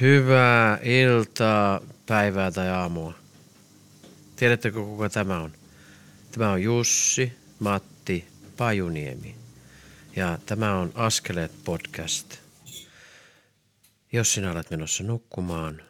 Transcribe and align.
Hyvää 0.00 0.78
iltaa, 0.82 1.80
päivää 2.06 2.50
tai 2.50 2.68
aamua. 2.68 3.14
Tiedättekö 4.36 4.82
kuka 4.82 5.08
tämä 5.08 5.40
on? 5.40 5.52
Tämä 6.32 6.52
on 6.52 6.62
Jussi 6.62 7.32
Matti 7.58 8.24
Pajuniemi. 8.56 9.34
Ja 10.16 10.38
tämä 10.46 10.74
on 10.74 10.92
Askeleet 10.94 11.52
podcast. 11.64 12.38
Jos 14.12 14.34
sinä 14.34 14.52
olet 14.52 14.70
menossa 14.70 15.04
nukkumaan, 15.04 15.82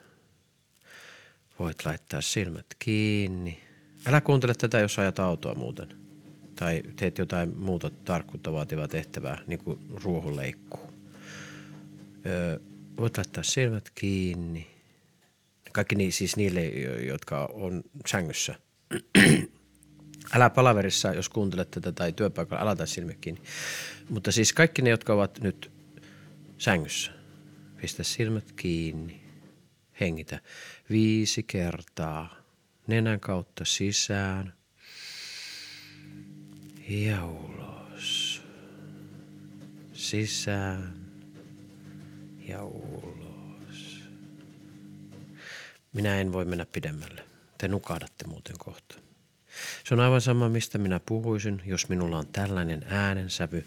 voit 1.59 1.87
laittaa 1.87 2.21
silmät 2.21 2.67
kiinni. 2.79 3.61
Älä 4.07 4.21
kuuntele 4.21 4.55
tätä, 4.55 4.79
jos 4.79 4.99
ajat 4.99 5.19
autoa 5.19 5.55
muuten. 5.55 5.89
Tai 6.57 6.83
teet 6.97 7.19
jotain 7.19 7.59
muuta 7.59 7.91
tarkkuutta 7.91 8.53
vaativaa 8.53 8.89
tehtävää, 8.89 9.39
niin 9.47 9.59
kuin 9.59 9.79
ruohonleikkuu. 10.05 10.93
Öö, 12.27 12.59
voit 12.97 13.17
laittaa 13.17 13.43
silmät 13.43 13.91
kiinni. 13.95 14.67
Kaikki 15.73 15.95
niin, 15.95 16.13
siis 16.13 16.37
niille, 16.37 16.65
jotka 17.07 17.49
on 17.53 17.83
sängyssä. 18.07 18.55
Älä 20.35 20.51
palaverissa, 20.51 21.15
jos 21.15 21.29
kuuntelet 21.29 21.71
tätä 21.71 21.93
tai 21.93 22.13
työpaikalla, 22.13 22.63
älä 22.63 22.69
laita 22.69 22.87
silmät 22.87 23.17
kiinni. 23.21 23.43
Mutta 24.09 24.33
siis 24.33 24.53
kaikki 24.53 24.83
ne, 24.83 24.91
jotka 24.91 25.13
ovat 25.15 25.41
nyt 25.41 25.73
sängyssä, 26.59 27.13
pistä 27.81 28.03
silmät 28.03 28.53
kiinni. 28.53 29.21
Hengitä 30.01 30.41
viisi 30.91 31.43
kertaa 31.43 32.37
nenän 32.87 33.21
kautta 33.21 33.65
sisään 33.65 34.55
ja 36.89 37.27
ulos. 37.27 38.43
Sisään 39.93 41.06
ja 42.49 42.65
ulos. 42.65 44.01
Minä 45.93 46.21
en 46.21 46.33
voi 46.33 46.45
mennä 46.45 46.67
pidemmälle. 46.67 47.25
Te 47.59 47.69
nukahdatte 47.69 48.27
muuten 48.27 48.59
kohta. 48.59 48.95
Se 49.85 49.95
on 49.95 50.01
aivan 50.01 50.21
sama, 50.21 50.49
mistä 50.49 50.79
minä 50.79 51.01
puhuisin, 51.07 51.63
jos 51.65 51.89
minulla 51.89 52.19
on 52.19 52.27
tällainen 52.27 52.87
äänensävy. 52.89 53.67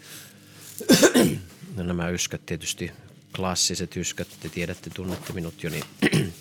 no 1.76 1.82
nämä 1.82 2.08
yskät 2.08 2.46
tietysti, 2.46 2.92
klassiset 3.36 3.96
yskät, 3.96 4.28
te 4.40 4.48
tiedätte, 4.48 4.90
tunnette 4.90 5.32
minut 5.32 5.62
jo, 5.62 5.70
niin 5.70 5.84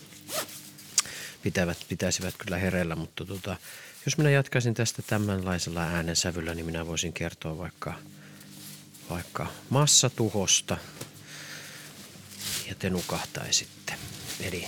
pitävät, 1.44 1.78
pitäisivät 1.90 2.34
kyllä 2.38 2.58
hereillä, 2.58 2.96
mutta 2.96 3.26
tota, 3.26 3.58
jos 4.06 4.18
minä 4.18 4.30
jatkaisin 4.30 4.74
tästä 4.74 5.02
tämänlaisella 5.02 5.82
äänensävyllä, 5.82 6.56
niin 6.56 6.66
minä 6.66 6.88
voisin 6.88 7.14
kertoa 7.14 7.58
vaikka, 7.58 7.94
vaikka 9.10 9.48
massatuhosta, 9.70 10.78
ja 12.70 12.76
te 12.76 12.90
nukahtaisitte. 12.90 13.94
Eli 14.42 14.68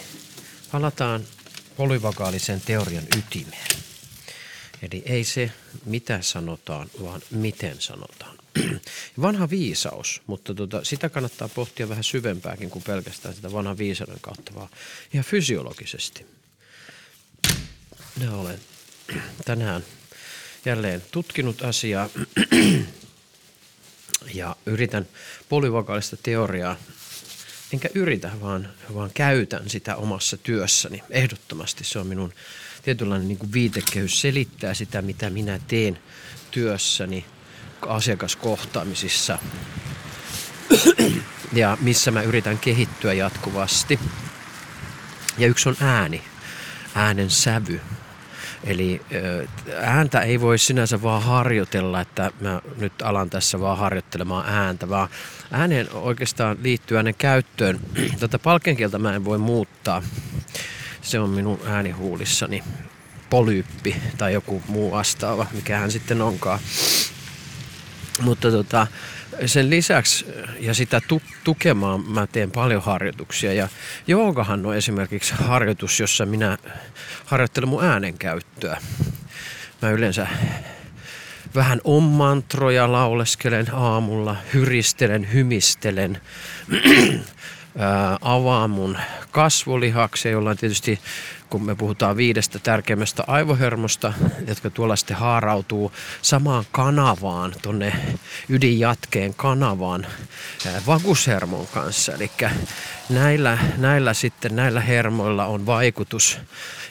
palataan 0.72 1.28
polyvagaalisen 1.78 2.62
teorian 2.62 3.04
ytimeen. 3.18 3.68
Eli 4.82 5.04
ei 5.06 5.24
se 5.24 5.52
mitä 5.86 6.22
sanotaan, 6.22 6.90
vaan 7.04 7.22
miten 7.32 7.82
sanotaan. 7.82 8.38
Vanha 9.22 9.50
viisaus, 9.50 10.22
mutta 10.28 10.54
tota, 10.54 10.84
sitä 10.84 11.10
kannattaa 11.10 11.50
pohtia 11.50 11.90
vähän 11.90 12.04
syvempääkin 12.04 12.70
kuin 12.70 12.84
pelkästään 12.84 13.36
sitä 13.36 13.52
vanhan 13.52 13.78
viisauden 13.78 14.20
kautta, 14.22 14.56
vaan 14.56 14.70
ihan 15.14 15.26
fysiologisesti. 15.26 16.26
Minä 18.20 18.36
olen 18.36 18.60
tänään 19.46 19.86
jälleen 20.66 21.04
tutkinut 21.12 21.62
asiaa 21.62 22.10
ja 24.34 24.56
yritän 24.66 25.08
polyvagaalista 25.50 26.18
teoriaa 26.18 26.76
enkä 27.74 27.90
yritä, 27.96 28.32
vaan, 28.42 28.70
vaan 28.94 29.12
käytän 29.14 29.70
sitä 29.70 29.96
omassa 29.96 30.38
työssäni. 30.38 31.04
Ehdottomasti 31.10 31.84
se 31.84 32.00
on 32.00 32.08
minun 32.08 32.34
tietynlainen 32.84 33.28
niin 33.28 33.38
kuin 33.38 33.54
viitekehys 33.54 34.22
selittää 34.22 34.74
sitä, 34.74 35.02
mitä 35.02 35.30
minä 35.30 35.60
teen 35.68 36.00
työssäni 36.52 37.26
asiakaskohtaamisissa 37.82 39.40
ja 41.54 41.78
missä 41.82 42.12
mä 42.12 42.22
yritän 42.22 42.58
kehittyä 42.60 43.14
jatkuvasti. 43.14 44.00
Ja 45.38 45.48
yksi 45.48 45.70
on 45.70 45.76
ääni, 45.80 46.22
äänen 46.96 47.30
sävy. 47.30 47.82
Eli 48.64 49.02
ääntä 49.82 50.22
ei 50.22 50.42
voi 50.42 50.58
sinänsä 50.58 51.02
vaan 51.02 51.24
harjoitella, 51.24 52.02
että 52.02 52.32
mä 52.40 52.62
nyt 52.78 53.02
alan 53.02 53.30
tässä 53.30 53.60
vaan 53.60 53.78
harjoittelemaan 53.78 54.50
ääntä, 54.50 54.90
vaan 54.90 55.10
ääneen 55.52 55.88
oikeastaan 55.94 56.58
liittyy 56.62 56.98
äänen 56.98 57.16
käyttöön. 57.16 57.80
Tätä 58.20 58.40
palkenkieltä 58.40 59.00
mä 59.00 59.16
en 59.16 59.26
voi 59.26 59.38
muuttaa. 59.38 60.04
Se 61.02 61.20
on 61.20 61.30
minun 61.30 61.60
äänihuulissani 61.66 62.64
polyyppi 63.30 63.96
tai 64.18 64.34
joku 64.34 64.62
muu 64.68 64.92
vastaava, 64.92 65.46
mikä 65.52 65.78
hän 65.78 65.92
sitten 65.92 66.22
onkaan. 66.22 66.60
Mutta 68.22 68.52
tota, 68.52 68.88
sen 69.46 69.70
lisäksi 69.70 70.26
ja 70.60 70.74
sitä 70.74 71.02
tu- 71.08 71.22
tukemaan 71.44 72.10
mä 72.10 72.28
teen 72.28 72.52
paljon 72.52 72.82
harjoituksia 72.84 73.54
ja 73.54 73.68
joogahan 74.08 74.66
on 74.66 74.76
esimerkiksi 74.76 75.34
harjoitus, 75.38 76.00
jossa 76.00 76.26
minä 76.26 76.58
harjoittelen 77.26 77.70
mun 77.70 77.84
äänenkäyttöä. 77.84 78.82
Mä 79.82 79.90
yleensä 79.90 80.28
vähän 81.56 81.82
on 81.84 82.04
mantroja 82.04 82.92
lauleskelen 82.92 83.74
aamulla, 83.74 84.36
hyristelen, 84.54 85.34
hymistelen, 85.34 86.22
avaan 88.22 88.70
mun 88.70 88.98
kasvolihaksia, 89.32 90.32
jolla 90.32 90.50
on 90.50 90.58
tietysti 90.58 91.00
kun 91.52 91.66
me 91.66 91.76
puhutaan 91.76 92.18
viidestä 92.18 92.60
tärkeimmästä 92.60 93.24
aivohermosta, 93.28 94.14
jotka 94.48 94.70
tuolla 94.70 94.96
sitten 94.96 95.18
haarautuu 95.18 95.92
samaan 96.22 96.66
kanavaan, 96.72 97.56
tonne 97.62 97.94
ydinjatkeen 98.50 99.34
kanavaan 99.34 100.08
vagushermon 100.88 101.68
kanssa. 101.68 102.14
Eli 102.14 102.32
näillä, 103.10 103.58
näillä 103.78 104.14
sitten, 104.14 104.56
näillä 104.56 104.82
hermoilla 104.82 105.46
on 105.46 105.66
vaikutus 105.66 106.40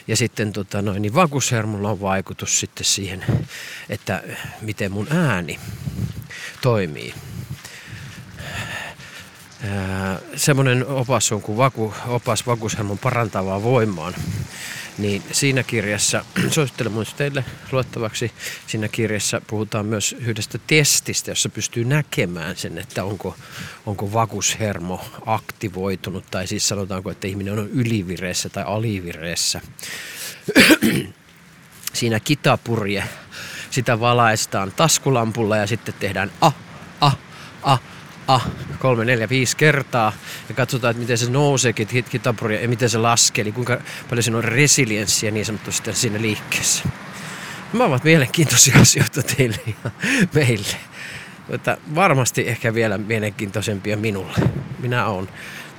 ja 0.07 0.17
sitten 0.17 0.53
tota 0.53 0.81
noin, 0.81 1.01
niin 1.01 1.13
vagushermolla 1.13 1.89
on 1.89 2.01
vaikutus 2.01 2.59
sitten 2.59 2.85
siihen, 2.85 3.23
että 3.89 4.23
miten 4.61 4.91
mun 4.91 5.07
ääni 5.11 5.59
toimii 6.61 7.13
semmoinen 10.35 10.87
opas 10.87 11.31
on 11.31 11.41
kuin 11.41 11.57
vaku, 11.57 11.93
opas 12.07 12.47
vakuushelmon 12.47 12.97
parantavaa 12.97 13.63
voimaan. 13.63 14.15
Niin 14.97 15.23
siinä 15.31 15.63
kirjassa, 15.63 16.25
suosittelen 16.55 16.91
myös 16.91 17.13
teille 17.13 17.45
luettavaksi, 17.71 18.31
siinä 18.67 18.87
kirjassa 18.87 19.41
puhutaan 19.47 19.85
myös 19.85 20.15
yhdestä 20.19 20.59
testistä, 20.67 21.31
jossa 21.31 21.49
pystyy 21.49 21.85
näkemään 21.85 22.55
sen, 22.55 22.77
että 22.77 23.03
onko, 23.03 23.35
onko 23.85 24.13
vakushermo 24.13 25.05
aktivoitunut, 25.25 26.25
tai 26.31 26.47
siis 26.47 26.67
sanotaanko, 26.67 27.11
että 27.11 27.27
ihminen 27.27 27.59
on 27.59 27.69
ylivireessä 27.69 28.49
tai 28.49 28.63
alivireessä. 28.67 29.61
siinä 31.93 32.19
kitapurje, 32.19 33.03
sitä 33.69 33.99
valaistaan 33.99 34.71
taskulampulla 34.71 35.57
ja 35.57 35.67
sitten 35.67 35.93
tehdään 35.99 36.31
a, 36.41 36.51
a, 37.01 37.11
a, 37.63 37.77
ah, 38.27 38.47
kolme, 38.79 39.05
neljä, 39.05 39.29
viisi 39.29 39.57
kertaa 39.57 40.13
ja 40.49 40.55
katsotaan, 40.55 40.91
että 40.91 41.01
miten 41.01 41.17
se 41.17 41.31
nousee 41.31 41.73
kitapuri 42.09 42.61
ja 42.61 42.69
miten 42.69 42.89
se 42.89 42.97
laskee, 42.97 43.41
eli 43.41 43.51
kuinka 43.51 43.81
paljon 44.09 44.23
siinä 44.23 44.37
on 44.37 44.43
resilienssiä 44.43 45.31
niin 45.31 45.45
sanotusti 45.45 45.93
siinä 45.93 46.21
liikkeessä. 46.21 46.83
Nämä 47.73 47.85
ovat 47.85 48.03
mielenkiintoisia 48.03 48.81
asioita 48.81 49.23
teille 49.23 49.59
ja 49.83 49.91
meille. 50.33 50.77
Mutta 51.51 51.77
varmasti 51.95 52.47
ehkä 52.47 52.73
vielä 52.73 52.97
mielenkiintoisempia 52.97 53.97
minulle. 53.97 54.37
Minä 54.79 55.05
olen 55.05 55.29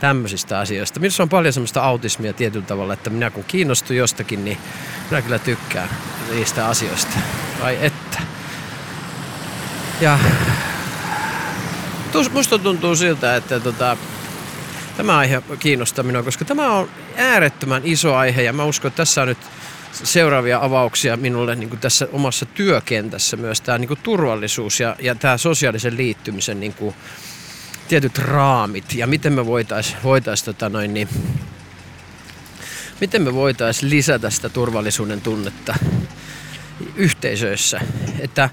tämmöisistä 0.01 0.59
asioista. 0.59 1.01
Minussa 1.01 1.23
on 1.23 1.29
paljon 1.29 1.53
semmoista 1.53 1.83
autismia 1.83 2.33
tietyllä 2.33 2.67
tavalla, 2.67 2.95
että 2.95 3.11
minä 3.11 3.31
kun 3.31 3.45
kiinnostun 3.45 3.97
jostakin, 3.97 4.45
niin 4.45 4.59
minä 5.11 5.23
kyllä 5.23 5.39
tykkään 5.39 5.89
niistä 6.31 6.67
asioista. 6.67 7.19
Vai 7.61 7.79
että. 7.81 8.23
Ja 10.01 10.19
musta 12.33 12.59
tuntuu 12.59 12.97
siltä, 12.97 13.37
että 13.37 13.61
tota, 13.61 13.97
tämä 14.97 15.19
aihe 15.19 15.43
kiinnostaa 15.59 16.05
minua, 16.05 16.23
koska 16.23 16.45
tämä 16.45 16.73
on 16.73 16.89
äärettömän 17.17 17.83
iso 17.85 18.15
aihe 18.15 18.43
ja 18.43 18.53
mä 18.53 18.65
uskon, 18.65 18.89
että 18.89 18.97
tässä 18.97 19.23
on 19.23 19.29
nyt 19.29 19.39
seuraavia 19.93 20.59
avauksia 20.63 21.17
minulle 21.17 21.55
niin 21.55 21.79
tässä 21.79 22.09
omassa 22.13 22.47
työkentässä 22.47 23.37
myös 23.37 23.61
tämä 23.61 23.79
niin 23.79 23.99
turvallisuus 24.03 24.81
ja, 24.81 24.97
ja 24.99 25.15
tämä 25.15 25.37
sosiaalisen 25.37 25.97
liittymisen 25.97 26.61
niin 26.61 26.75
kuin, 26.75 26.95
tietyt 27.89 28.19
raamit 28.19 28.95
ja 28.95 29.07
miten 29.07 29.33
me 29.33 29.47
voitaisiin 29.47 29.99
voitais, 30.03 30.43
tota 30.43 30.69
noin, 30.69 30.95
niin, 30.95 31.09
miten 33.01 33.23
me 33.23 33.35
voitaisiin 33.35 33.91
lisätä 33.91 34.31
sitä 34.31 34.49
turvallisuuden 34.49 35.21
tunnetta 35.21 35.75
yhteisöissä. 36.97 37.81
Että 38.19 38.51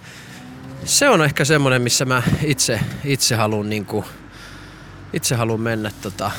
se 0.85 1.09
on 1.09 1.21
ehkä 1.21 1.45
semmoinen, 1.45 1.81
missä 1.81 2.05
mä 2.05 2.23
itse, 2.43 2.79
itse 3.03 3.35
haluan 3.35 3.69
niin 3.69 3.87
itse 5.13 5.35
mennä 5.57 5.91
tota, 6.01 6.31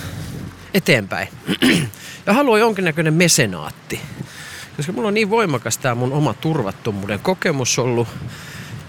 eteenpäin. 0.74 1.28
ja 2.26 2.32
haluan 2.32 2.60
jonkinnäköinen 2.60 3.14
mesenaatti. 3.14 4.00
Koska 4.76 4.92
mulla 4.92 5.08
on 5.08 5.14
niin 5.14 5.30
voimakas 5.30 5.78
tämä 5.78 5.94
mun 5.94 6.12
oma 6.12 6.34
turvattomuuden 6.34 7.20
kokemus 7.20 7.78
ollut. 7.78 8.08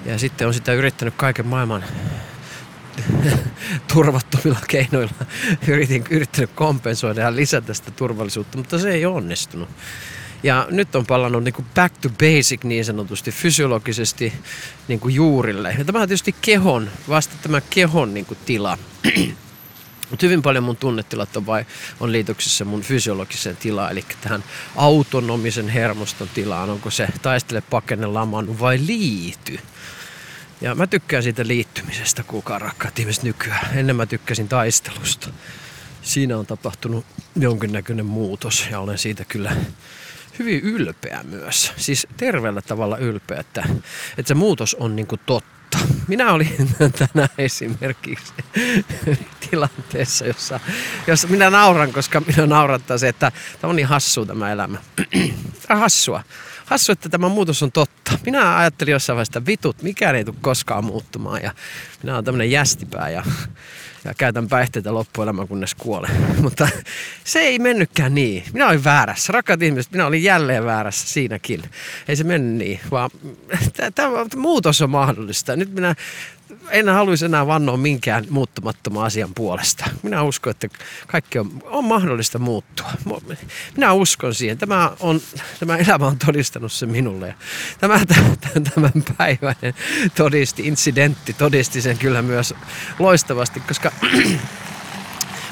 Ja 0.06 0.20
sitten 0.20 0.48
on 0.48 0.54
sitä 0.54 0.74
yrittänyt 0.74 1.14
kaiken 1.18 1.48
maailman 1.48 1.84
turvattomilla 3.94 4.60
keinoilla 4.68 5.14
yritin, 5.68 6.04
yrittänyt 6.10 6.52
kompensoida 6.56 7.22
ja 7.22 7.36
lisätä 7.36 7.74
sitä 7.74 7.92
turvallisuutta, 7.92 8.58
mutta 8.58 8.80
se 8.80 8.92
ei 8.92 9.06
onnistunut. 9.06 9.70
Ja 10.44 10.68
nyt 10.70 10.96
on 10.96 11.06
palannut 11.06 11.44
niin 11.44 11.54
kuin 11.54 11.66
back 11.76 11.98
to 11.98 12.10
basic 12.10 12.64
niin 12.64 12.86
sanotusti 12.86 13.32
fysiologisesti 13.32 14.34
niin 14.88 15.00
kuin 15.00 15.16
juurille. 15.16 15.76
Ja 15.78 15.86
tämä 15.86 16.02
on 16.02 16.08
tietysti 16.08 16.36
kehon, 16.42 16.90
vasta 17.10 17.36
tämä 17.42 17.62
kehon 17.70 18.14
niin 18.14 18.26
kuin 18.26 18.38
tila. 18.46 18.78
Mutta 20.10 20.26
hyvin 20.26 20.42
paljon 20.42 20.64
mun 20.64 20.78
tunnetilat 20.78 21.38
on, 21.38 21.46
vai, 21.46 21.66
on 22.00 22.12
liitoksissa 22.12 22.66
mun 22.66 22.82
fysiologiseen 22.82 23.58
tilaan, 23.58 23.92
eli 23.92 24.06
tähän 24.22 24.44
autonomisen 24.76 25.70
hermoston 25.70 26.30
tilaan. 26.34 26.70
Onko 26.70 26.92
se 26.92 27.08
taistele, 27.22 27.62
pakenne, 27.62 28.08
lamannut 28.08 28.60
vai 28.60 28.80
liity? 28.86 29.60
Ja 30.62 30.76
mä 30.76 30.88
tykkään 30.88 31.24
siitä 31.24 31.48
liittymisestä, 31.48 32.24
kukaan 32.24 32.62
rakkaat 32.62 33.00
ihmiset 33.00 33.24
nykyään. 33.24 33.78
Ennen 33.78 33.96
mä 33.96 34.06
tykkäsin 34.06 34.48
taistelusta. 34.48 35.30
Siinä 36.02 36.38
on 36.38 36.46
tapahtunut 36.46 37.06
jonkinnäköinen 37.36 38.06
muutos 38.06 38.68
ja 38.72 38.80
olen 38.80 38.98
siitä 38.98 39.26
kyllä 39.26 39.56
hyvin 40.40 40.60
ylpeä 40.60 41.24
myös. 41.24 41.74
Siis 41.78 42.08
terveellä 42.18 42.62
tavalla 42.62 42.98
ylpeä, 42.98 43.40
että, 43.40 43.64
että 44.18 44.28
se 44.28 44.34
muutos 44.34 44.76
on 44.76 44.96
niinku 44.96 45.18
totta. 45.18 45.78
Minä 46.08 46.32
olin 46.32 46.70
tänään 47.00 47.30
esimerkiksi 47.38 48.34
tilanteessa, 49.50 50.26
jossa, 50.26 50.60
jossa 51.08 51.28
minä 51.28 51.50
nauran, 51.50 51.94
koska 51.94 52.20
minä 52.20 52.46
naurattaa 52.46 52.98
se, 52.98 53.08
että 53.08 53.32
tämä 53.62 53.70
on 53.70 53.76
niin 53.76 53.88
hassua 53.88 54.26
tämä 54.26 54.52
elämä. 54.52 54.78
Tämä 55.68 55.80
hassua. 55.80 56.24
Hassu, 56.72 56.92
että 56.92 57.10
tämä 57.10 57.30
muutos 57.30 57.64
on 57.64 57.72
totta. 57.72 58.20
Minä 58.26 58.58
ajattelin 58.58 58.92
jossain 58.92 59.16
vaiheessa, 59.16 59.40
että 59.40 59.46
vitut, 59.46 59.82
mikään 59.82 60.16
ei 60.16 60.26
tule 60.26 60.36
koskaan 60.42 60.86
muuttumaan. 60.86 61.42
Ja 61.44 61.52
minä 62.04 62.14
olen 62.14 62.26
tämmöinen 62.26 62.52
jästipää 62.52 63.10
ja 63.10 63.24
ja 64.06 64.14
käytän 64.14 64.48
päihteitä 64.48 64.94
loppuelämän 64.94 65.48
kunnes 65.48 65.76
kuolen. 65.76 66.12
Mutta 66.44 66.68
se 67.24 67.40
ei 67.40 67.60
mennytkään 67.60 68.16
niin. 68.16 68.44
Minä 68.54 68.68
olin 68.68 68.84
väärässä. 68.84 69.34
Rakkaat 69.34 69.62
ihmiset, 69.62 69.92
minä 69.92 70.08
olin 70.08 70.24
jälleen 70.24 70.66
väärässä 70.66 71.08
siinäkin. 71.08 71.64
Ei 72.08 72.16
se 72.16 72.24
mennyt 72.24 72.58
niin, 72.58 72.80
vaan 72.92 73.10
tämä 73.96 74.10
muutos 74.36 74.82
on 74.82 74.90
mahdollista. 74.90 75.56
Nyt 75.56 75.74
minä 75.74 75.96
en 76.70 76.90
haluaisi 76.90 77.26
enää 77.26 77.48
vannoa 77.48 77.78
minkään 77.78 78.26
muuttumattoman 78.30 79.06
asian 79.06 79.34
puolesta. 79.36 79.86
Minä 80.04 80.24
uskon, 80.24 80.52
että 80.52 80.68
kaikki 81.08 81.40
on, 81.40 81.52
on 81.66 81.86
mahdollista 81.86 82.40
muuttua. 82.40 82.92
Minä 83.76 83.94
uskon 83.94 84.36
siihen. 84.36 84.58
Tämä, 84.58 84.92
on, 85.00 85.22
tämä 85.60 85.78
elämä 85.78 86.08
on 86.08 86.18
todistanut 86.18 86.72
se 86.72 86.86
minulle. 86.86 87.36
Tämä 87.80 88.00
tämän 88.74 89.04
päivän 89.18 89.56
todisti, 90.16 90.68
incidentti 90.68 91.34
todisti 91.34 91.82
sen 91.82 91.98
kyllä 91.98 92.22
myös 92.22 92.54
loistavasti, 93.00 93.60
koska 93.60 93.92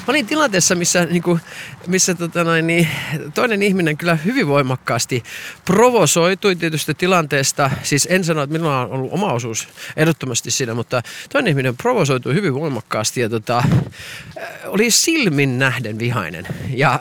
Mä 0.00 0.12
olin 0.12 0.26
tilanteessa, 0.26 0.74
missä, 0.74 1.04
niin 1.04 1.22
kuin, 1.22 1.40
missä 1.86 2.14
tota 2.14 2.44
noin, 2.44 2.66
niin, 2.66 2.88
toinen 3.34 3.62
ihminen 3.62 3.96
kyllä 3.96 4.14
hyvin 4.14 4.48
voimakkaasti 4.48 5.22
provosoitui 5.64 6.56
tietystä 6.56 6.94
tilanteesta. 6.94 7.70
Siis 7.82 8.08
en 8.10 8.24
sano, 8.24 8.42
että 8.42 8.52
minulla 8.52 8.80
on 8.80 8.90
ollut 8.90 9.12
oma 9.12 9.32
osuus 9.32 9.68
ehdottomasti 9.96 10.50
siinä, 10.50 10.74
mutta 10.74 11.02
toinen 11.32 11.50
ihminen 11.50 11.76
provosoitui 11.76 12.34
hyvin 12.34 12.54
voimakkaasti 12.54 13.20
ja 13.20 13.28
tota, 13.28 13.58
äh, 13.58 14.48
oli 14.66 14.90
silmin 14.90 15.58
nähden 15.58 15.98
vihainen. 15.98 16.46
Ja 16.68 17.00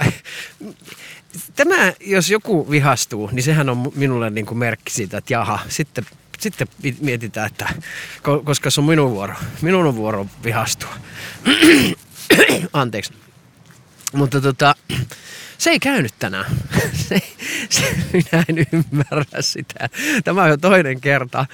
tämä, 1.56 1.94
jos 2.00 2.30
joku 2.30 2.72
vihastuu, 2.72 3.30
niin 3.32 3.44
sehän 3.44 3.70
on 3.70 3.92
minulle 3.96 4.30
niin 4.30 4.46
kuin 4.46 4.58
merkki 4.58 4.92
siitä, 4.92 5.18
että 5.18 5.34
jaha, 5.34 5.60
sitten 5.70 6.06
sitten 6.40 6.68
mietitään, 7.02 7.48
että 7.48 7.70
koska 8.44 8.70
se 8.70 8.82
on 8.82 8.88
minun 8.88 9.12
vuoro, 9.12 9.34
minun 9.62 9.86
on 9.86 9.96
vuoro 9.96 10.26
vihastua. 10.44 10.94
Anteeksi. 12.74 13.14
Mutta 14.14 14.42
tota, 14.42 14.76
se 15.58 15.70
ei 15.70 15.80
käynyt 15.80 16.14
tänään. 16.20 16.46
Se, 17.10 17.22
se, 17.70 17.96
minä 18.14 18.46
en 18.50 18.68
ymmärrä 18.72 19.42
sitä. 19.42 19.90
Tämä 20.24 20.44
on 20.44 20.50
jo 20.50 20.58
toinen 20.58 21.02
kerta 21.02 21.46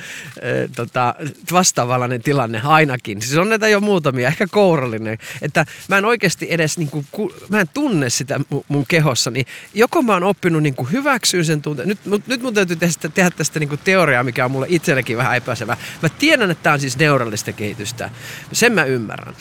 e, 0.42 0.68
tota, 0.76 1.16
vastaavallainen 1.52 2.22
tilanne 2.22 2.62
ainakin. 2.64 3.22
Siis 3.22 3.38
on 3.38 3.50
näitä 3.50 3.68
jo 3.68 3.80
muutamia, 3.80 4.28
ehkä 4.28 4.48
kourallinen. 4.48 5.18
Että 5.42 5.66
mä 5.88 5.98
en 5.98 6.06
oikeasti 6.06 6.48
edes, 6.50 6.78
niin 6.78 6.90
kuin, 6.90 7.32
mä 7.50 7.60
en 7.60 7.70
tunne 7.74 8.10
sitä 8.10 8.40
mun 8.68 8.86
kehossani. 8.88 9.46
Joko 9.74 10.02
mä 10.02 10.14
oon 10.14 10.24
oppinut 10.24 10.64
niin 10.64 10.76
kuin 10.76 10.92
hyväksyyn 10.92 11.46
sen 11.46 11.62
tunteen. 11.62 11.88
Nyt, 11.88 12.28
nyt 12.28 12.42
mun 12.42 12.54
täytyy 12.54 12.76
tehdä, 12.76 13.10
tehdä 13.14 13.30
tästä 13.30 13.60
niin 13.60 13.70
kuin 13.70 13.82
teoriaa, 13.84 14.24
mikä 14.24 14.46
on 14.46 14.52
mulle 14.52 14.68
itsellekin 14.70 15.18
vähän 15.18 15.38
epäselvä. 15.38 15.78
Mä 16.02 16.10
tiedän, 16.10 16.52
että 16.52 16.64
tämä 16.64 16.74
on 16.74 16.80
siis 16.80 16.98
neurallista 16.98 17.52
kehitystä. 17.52 18.10
Sen 18.52 18.74
mä 18.74 18.84
ymmärrän. 18.84 19.36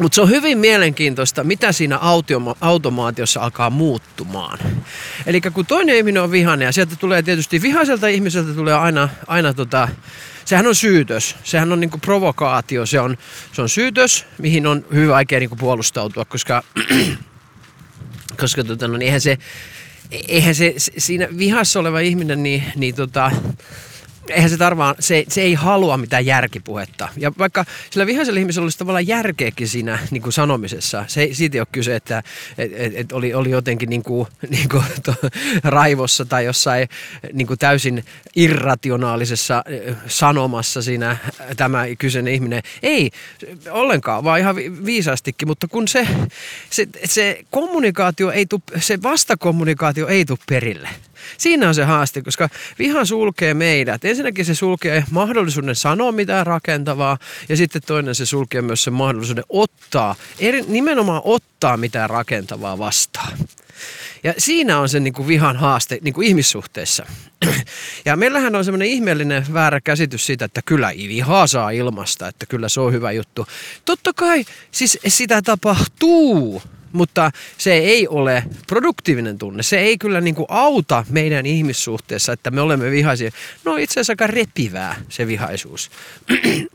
Mutta 0.00 0.14
se 0.14 0.20
on 0.20 0.30
hyvin 0.30 0.58
mielenkiintoista, 0.58 1.44
mitä 1.44 1.72
siinä 1.72 1.98
automaatiossa 2.60 3.40
alkaa 3.40 3.70
muuttumaan. 3.70 4.58
Eli 5.26 5.40
kun 5.40 5.66
toinen 5.66 5.96
ihminen 5.96 6.22
on 6.22 6.30
vihainen 6.30 6.66
ja 6.66 6.72
sieltä 6.72 6.96
tulee 6.96 7.22
tietysti 7.22 7.62
vihaiselta 7.62 8.08
ihmiseltä 8.08 8.54
tulee 8.54 8.74
aina, 8.74 9.08
aina 9.26 9.54
tota, 9.54 9.88
sehän 10.44 10.66
on 10.66 10.74
syytös, 10.74 11.36
sehän 11.44 11.72
on 11.72 11.80
niinku 11.80 11.98
provokaatio, 11.98 12.86
se 12.86 13.00
on, 13.00 13.16
se 13.52 13.62
on 13.62 13.68
syytös, 13.68 14.26
mihin 14.38 14.66
on 14.66 14.84
hyvin 14.92 15.08
vaikea 15.08 15.40
niinku 15.40 15.56
puolustautua, 15.56 16.24
koska, 16.24 16.62
koska 18.40 18.64
tota, 18.64 18.88
no, 18.88 18.96
niin 18.96 19.06
eihän 19.06 19.20
se, 19.20 19.38
eihän 20.28 20.54
se, 20.54 20.74
siinä 20.78 21.28
vihassa 21.38 21.80
oleva 21.80 22.00
ihminen, 22.00 22.42
niin, 22.42 22.64
niin 22.76 22.94
tota, 22.94 23.30
eihän 24.30 24.50
se 24.50 24.56
tarvaa, 24.56 24.94
se, 25.00 25.24
se 25.28 25.42
ei 25.42 25.54
halua 25.54 25.96
mitään 25.96 26.26
järkipuhetta. 26.26 27.08
Ja 27.16 27.32
vaikka 27.38 27.64
sillä 27.90 28.06
vihaisella 28.06 28.40
ihmisellä 28.40 28.64
olisi 28.64 28.78
tavallaan 28.78 29.06
järkeäkin 29.06 29.68
siinä 29.68 29.98
niin 30.10 30.22
kuin 30.22 30.32
sanomisessa, 30.32 31.04
se, 31.08 31.28
siitä 31.32 31.56
ei 31.56 31.60
ole 31.60 31.66
kyse, 31.72 31.96
että 31.96 32.22
et, 32.58 32.72
et, 32.74 32.92
et 32.96 33.12
oli, 33.12 33.34
oli 33.34 33.50
jotenkin 33.50 33.90
niin 33.90 34.02
kuin, 34.02 34.28
niin 34.48 34.68
kuin 34.68 34.84
to, 35.02 35.14
raivossa 35.64 36.24
tai 36.24 36.44
jossain 36.44 36.88
niin 37.32 37.46
kuin 37.46 37.58
täysin 37.58 38.04
irrationaalisessa 38.36 39.64
sanomassa 40.06 40.82
siinä 40.82 41.16
tämä 41.56 41.84
kyseinen 41.98 42.34
ihminen. 42.34 42.62
Ei 42.82 43.10
ollenkaan, 43.70 44.24
vaan 44.24 44.40
ihan 44.40 44.56
viisaastikin, 44.56 45.48
mutta 45.48 45.68
kun 45.68 45.88
se, 45.88 46.08
se, 46.70 46.88
se 47.04 47.44
kommunikaatio 47.50 48.30
ei 48.30 48.46
tu, 48.46 48.62
se 48.80 49.02
vastakommunikaatio 49.02 50.06
ei 50.06 50.24
tule 50.24 50.38
perille. 50.48 50.88
Siinä 51.38 51.68
on 51.68 51.74
se 51.74 51.84
haaste, 51.84 52.22
koska 52.22 52.48
viha 52.78 53.04
sulkee 53.04 53.54
meidät. 53.54 54.04
Ensinnäkin 54.04 54.44
se 54.44 54.54
sulkee 54.54 55.04
mahdollisuuden 55.10 55.76
sanoa 55.76 56.12
mitään 56.12 56.46
rakentavaa 56.46 57.18
ja 57.48 57.56
sitten 57.56 57.82
toinen 57.86 58.14
se 58.14 58.26
sulkee 58.26 58.62
myös 58.62 58.84
sen 58.84 58.92
mahdollisuuden 58.92 59.44
ottaa, 59.48 60.14
eri, 60.38 60.64
nimenomaan 60.68 61.22
ottaa 61.24 61.76
mitään 61.76 62.10
rakentavaa 62.10 62.78
vastaan. 62.78 63.38
Ja 64.24 64.34
siinä 64.38 64.80
on 64.80 64.88
se 64.88 65.00
niin 65.00 65.14
kuin 65.14 65.28
vihan 65.28 65.56
haaste 65.56 65.98
niin 66.02 66.14
kuin 66.14 66.26
ihmissuhteessa. 66.26 67.06
Ja 68.04 68.16
meillähän 68.16 68.54
on 68.54 68.64
semmoinen 68.64 68.88
ihmeellinen 68.88 69.46
väärä 69.52 69.80
käsitys 69.80 70.26
siitä, 70.26 70.44
että 70.44 70.62
kyllä 70.62 70.92
vihaa 70.96 71.46
saa 71.46 71.70
ilmasta, 71.70 72.28
että 72.28 72.46
kyllä 72.46 72.68
se 72.68 72.80
on 72.80 72.92
hyvä 72.92 73.12
juttu. 73.12 73.46
Totta 73.84 74.12
kai, 74.12 74.44
siis 74.70 74.98
sitä 75.08 75.42
tapahtuu 75.42 76.62
mutta 76.94 77.30
se 77.58 77.72
ei 77.74 78.08
ole 78.08 78.44
produktiivinen 78.66 79.38
tunne. 79.38 79.62
Se 79.62 79.78
ei 79.78 79.98
kyllä 79.98 80.20
niin 80.20 80.34
kuin 80.34 80.46
auta 80.48 81.04
meidän 81.10 81.46
ihmissuhteessa, 81.46 82.32
että 82.32 82.50
me 82.50 82.60
olemme 82.60 82.90
vihaisia. 82.90 83.30
No 83.64 83.76
itse 83.76 83.92
asiassa 83.92 84.12
aika 84.12 84.26
repivää 84.26 84.96
se 85.08 85.26
vihaisuus. 85.26 85.90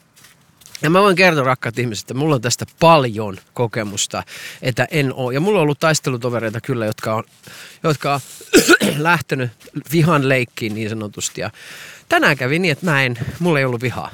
Ja 0.82 0.90
mä 0.90 1.02
voin 1.02 1.16
kertoa, 1.16 1.44
rakkaat 1.44 1.80
ihmiset, 1.80 2.04
että 2.04 2.14
mulla 2.14 2.36
on 2.36 2.42
tästä 2.42 2.66
paljon 2.80 3.38
kokemusta, 3.54 4.24
että 4.62 4.88
en 4.92 5.14
ole. 5.14 5.34
Ja 5.34 5.40
mulla 5.40 5.60
on 5.60 5.64
ollut 5.64 5.80
taistelutovereita 5.80 6.62
kyllä, 6.62 6.86
jotka 6.86 7.16
on, 7.16 7.24
jotka 7.84 8.22
lähtenyt 8.98 9.52
vihan 9.92 10.30
leikkiin 10.30 10.76
niin 10.76 10.90
sanotusti. 10.90 11.42
Ja 11.42 11.52
tänään 12.10 12.38
kävi 12.38 12.60
niin, 12.60 12.72
että 12.72 12.86
mä 12.86 13.04
en, 13.04 13.18
mulla 13.40 13.60
ei 13.60 13.66
ollut 13.66 13.82
vihaa. 13.82 14.12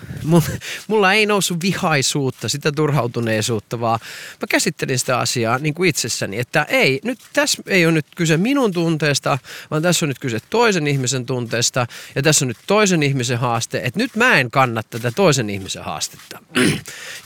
Mulla 0.88 1.14
ei 1.14 1.26
noussut 1.26 1.62
vihaisuutta, 1.62 2.50
sitä 2.50 2.72
turhautuneisuutta, 2.72 3.80
vaan 3.80 4.00
mä 4.42 4.48
käsittelin 4.50 5.00
sitä 5.00 5.20
asiaa 5.20 5.58
niin 5.58 5.74
kuin 5.74 5.90
itsessäni, 5.90 6.40
että 6.40 6.64
ei, 6.70 7.00
nyt 7.04 7.20
tässä 7.34 7.64
ei 7.68 7.86
ole 7.86 7.94
nyt 7.94 8.06
kyse 8.16 8.38
minun 8.38 8.74
tunteesta, 8.74 9.38
vaan 9.72 9.82
tässä 9.82 10.06
on 10.06 10.08
nyt 10.08 10.20
kyse 10.20 10.40
toisen 10.50 10.88
ihmisen 10.88 11.26
tunteesta 11.26 11.88
ja 12.16 12.22
tässä 12.22 12.46
on 12.46 12.48
nyt 12.48 12.58
toisen 12.68 13.04
ihmisen 13.04 13.40
haaste, 13.40 13.82
että 13.84 14.00
nyt 14.00 14.16
mä 14.16 14.40
en 14.40 14.52
kanna 14.52 14.84
tätä 14.84 15.12
toisen 15.12 15.50
ihmisen 15.50 15.84
haastetta. 15.84 16.40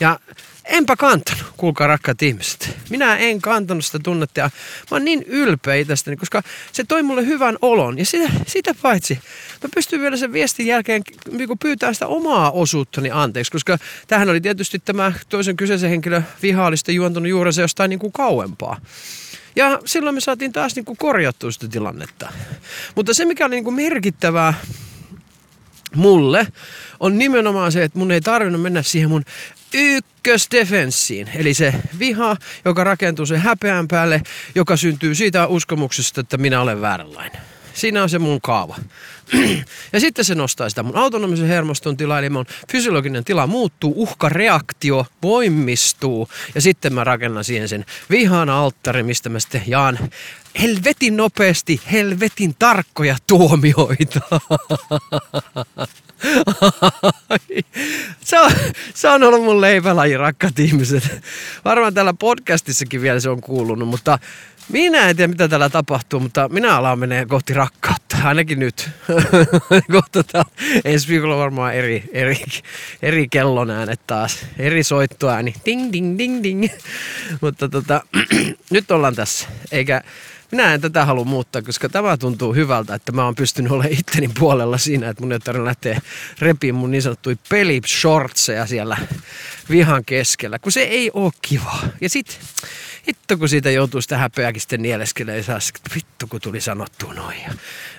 Ja 0.00 0.20
enpä 0.70 0.96
kantanut, 0.96 1.44
kuulkaa 1.56 1.86
rakkaat 1.86 2.22
ihmiset. 2.22 2.76
Minä 2.90 3.16
en 3.16 3.40
kantanut 3.40 3.84
sitä 3.84 3.98
tunnetta 3.98 4.40
mä 4.40 4.50
oon 4.90 5.04
niin 5.04 5.22
ylpeä 5.22 5.74
itsestäni, 5.74 6.16
koska 6.16 6.42
se 6.72 6.84
toi 6.84 7.02
mulle 7.02 7.26
hyvän 7.26 7.56
olon. 7.62 7.98
Ja 7.98 8.04
sitä, 8.04 8.30
sitä 8.46 8.74
paitsi 8.82 9.18
mä 9.62 9.68
pystyn 9.74 10.00
vielä 10.00 10.16
sen 10.16 10.32
viestin 10.32 10.66
jälkeen 10.66 11.02
niin 11.30 11.58
pyytämään 11.58 11.94
sitä 11.94 12.06
omaa 12.06 12.50
osuuttani 12.50 13.10
anteeksi, 13.12 13.52
koska 13.52 13.78
tähän 14.06 14.28
oli 14.28 14.40
tietysti 14.40 14.78
tämä 14.78 15.12
toisen 15.28 15.56
kyseisen 15.56 15.90
henkilön 15.90 16.26
viha 16.42 16.66
oli 16.66 16.76
sitten 16.76 16.94
juontunut 16.94 17.28
juurensa 17.28 17.60
jostain 17.60 17.88
niin 17.88 17.98
kuin 17.98 18.12
kauempaa. 18.12 18.80
Ja 19.56 19.80
silloin 19.84 20.14
me 20.14 20.20
saatiin 20.20 20.52
taas 20.52 20.76
niin 20.76 20.84
kuin 20.84 20.96
korjattua 20.96 21.50
sitä 21.50 21.68
tilannetta. 21.68 22.32
Mutta 22.94 23.14
se, 23.14 23.24
mikä 23.24 23.46
oli 23.46 23.54
niin 23.54 23.64
kuin 23.64 23.74
merkittävää 23.74 24.54
mulle, 25.94 26.46
on 27.00 27.18
nimenomaan 27.18 27.72
se, 27.72 27.82
että 27.84 27.98
mun 27.98 28.10
ei 28.10 28.20
tarvinnut 28.20 28.62
mennä 28.62 28.82
siihen 28.82 29.10
mun 29.10 29.24
ykkösdefenssiin. 29.74 31.30
Eli 31.34 31.54
se 31.54 31.74
viha, 31.98 32.36
joka 32.64 32.84
rakentuu 32.84 33.26
sen 33.26 33.40
häpeän 33.40 33.88
päälle, 33.88 34.22
joka 34.54 34.76
syntyy 34.76 35.14
siitä 35.14 35.46
uskomuksesta, 35.46 36.20
että 36.20 36.36
minä 36.36 36.60
olen 36.60 36.80
vääränlainen. 36.80 37.40
Siinä 37.74 38.02
on 38.02 38.10
se 38.10 38.18
mun 38.18 38.40
kaava. 38.40 38.76
ja 39.92 40.00
sitten 40.00 40.24
se 40.24 40.34
nostaa 40.34 40.68
sitä 40.68 40.82
mun 40.82 40.96
autonomisen 40.96 41.46
hermoston 41.46 41.96
tilaa, 41.96 42.18
eli 42.18 42.30
mun 42.30 42.46
fysiologinen 42.72 43.24
tila 43.24 43.46
muuttuu, 43.46 43.92
uhkareaktio 43.96 45.06
voimistuu, 45.22 46.28
ja 46.54 46.60
sitten 46.60 46.92
mä 46.94 47.04
rakennan 47.04 47.44
siihen 47.44 47.68
sen 47.68 47.84
vihan 48.10 48.50
alttari, 48.50 49.02
mistä 49.02 49.28
mä 49.28 49.40
sitten 49.40 49.62
jaan 49.66 49.98
helvetin 50.60 51.16
nopeasti, 51.16 51.80
helvetin 51.92 52.54
tarkkoja 52.58 53.16
tuomioita. 53.26 54.20
se, 58.24 58.38
on, 58.40 58.50
se 58.94 59.08
on 59.08 59.22
ollut 59.22 59.44
mun 59.44 59.60
leipälaji, 59.60 60.16
rakkaat 60.16 60.58
ihmiset. 60.58 61.22
Varmaan 61.64 61.94
täällä 61.94 62.14
podcastissakin 62.14 63.02
vielä 63.02 63.20
se 63.20 63.30
on 63.30 63.40
kuulunut, 63.40 63.88
mutta 63.88 64.18
minä 64.72 65.08
en 65.08 65.16
tiedä, 65.16 65.28
mitä 65.28 65.48
täällä 65.48 65.68
tapahtuu, 65.68 66.20
mutta 66.20 66.48
minä 66.48 66.76
alan 66.76 66.98
menee 66.98 67.26
kohti 67.26 67.54
rakkautta, 67.54 68.16
ainakin 68.24 68.58
nyt. 68.58 68.90
Kohta 69.92 70.24
tää, 70.24 70.42
ensi 70.84 71.08
viikolla 71.08 71.36
varmaan 71.36 71.74
eri, 71.74 72.04
eri, 72.12 72.44
eri 73.02 73.28
kellonäänet 73.28 74.00
taas, 74.06 74.46
eri 74.58 74.82
soittoääni, 74.82 75.54
ding 75.66 75.92
ding 75.92 76.18
ding 76.18 76.42
ding. 76.42 76.68
mutta 77.40 77.68
tota, 77.68 78.02
nyt 78.70 78.90
ollaan 78.90 79.14
tässä, 79.14 79.48
eikä 79.72 80.02
minä 80.50 80.74
en 80.74 80.80
tätä 80.80 81.04
halua 81.04 81.24
muuttaa, 81.24 81.62
koska 81.62 81.88
tämä 81.88 82.16
tuntuu 82.16 82.54
hyvältä, 82.54 82.94
että 82.94 83.12
mä 83.12 83.24
oon 83.24 83.34
pystynyt 83.34 83.72
olemaan 83.72 83.92
itteni 83.98 84.30
puolella 84.38 84.78
siinä, 84.78 85.08
että 85.08 85.22
mun 85.22 85.32
ei 85.32 85.38
tarvitse 85.38 85.64
lähteä 85.64 86.00
repiin 86.38 86.74
mun 86.74 86.90
niin 86.90 87.02
sanottuja 87.02 87.36
pelishortseja 87.48 88.66
siellä 88.66 88.96
vihan 89.70 90.04
keskellä, 90.04 90.58
kun 90.58 90.72
se 90.72 90.80
ei 90.80 91.10
ole 91.14 91.32
kiva. 91.42 91.78
Ja 92.00 92.08
sit, 92.08 92.40
hitto 93.08 93.36
kun 93.36 93.48
siitä 93.48 93.70
joutuu 93.70 94.00
sitä 94.00 94.18
häpeäkin 94.18 94.60
sitten 94.60 94.82
nieleskelemään, 94.82 95.44
ja 95.48 95.58
vittu 95.94 96.26
kun 96.26 96.40
tuli 96.40 96.60
sanottua 96.60 97.14
noin. 97.14 97.42
Ja 97.42 97.52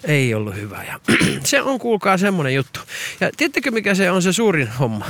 ei 0.04 0.34
ollut 0.34 0.56
hyvä. 0.56 0.84
Ja 0.84 1.00
se 1.44 1.62
on 1.62 1.80
kuulkaa 1.80 2.18
semmonen 2.18 2.56
juttu. 2.56 2.80
Ja 3.20 3.30
tiedättekö 3.38 3.72
mikä 3.72 3.96
se 3.96 4.12
on 4.12 4.22
se 4.22 4.34
suurin 4.34 4.68
homma? 4.68 5.06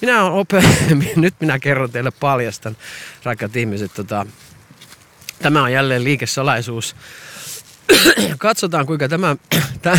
Minä 0.00 0.24
olen 0.24 0.32
ope... 0.32 0.62
nyt 1.16 1.34
minä 1.40 1.58
kerron 1.58 1.92
teille 1.92 2.10
paljastan, 2.10 2.76
rakkaat 3.24 3.56
ihmiset, 3.56 3.94
tota, 3.94 4.26
Tämä 5.42 5.62
on 5.62 5.72
jälleen 5.72 6.04
liikesalaisuus. 6.04 6.96
Katsotaan 8.38 8.86
kuinka 8.86 9.08
tämä, 9.08 9.36
tämä 9.82 9.96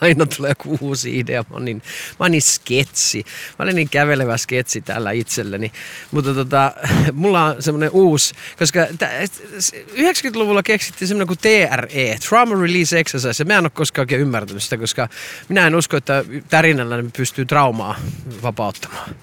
aina 0.00 0.26
tulee 0.26 0.52
uusi 0.80 1.18
idea. 1.18 1.44
Mä 1.50 1.54
oon 1.54 1.64
niin, 1.64 1.76
mä 2.18 2.24
oon 2.24 2.30
niin 2.30 2.42
sketsi. 2.42 3.24
Mä 3.58 3.62
olen 3.62 3.74
niin 3.74 3.88
kävelevä 3.88 4.36
sketsi 4.36 4.80
täällä 4.80 5.10
itselleni. 5.10 5.72
Mutta 6.10 6.34
tota, 6.34 6.72
mulla 7.12 7.44
on 7.44 7.62
semmonen 7.62 7.90
uusi, 7.92 8.34
koska 8.58 8.80
90-luvulla 8.80 10.62
keksittiin 10.62 11.08
semmonen 11.08 11.26
kuin 11.26 11.38
TRE, 11.38 12.18
Trauma 12.28 12.62
Release 12.62 12.98
Exercise. 12.98 13.44
Mä 13.44 13.58
en 13.58 13.64
ole 13.64 13.70
koskaan 13.70 14.02
oikein 14.02 14.20
ymmärtänyt 14.20 14.62
sitä, 14.62 14.76
koska 14.76 15.08
minä 15.48 15.66
en 15.66 15.74
usko, 15.74 15.96
että 15.96 16.24
tärinällä 16.48 16.96
pystyy 17.16 17.44
traumaa 17.44 17.96
vapauttamaan. 18.42 19.14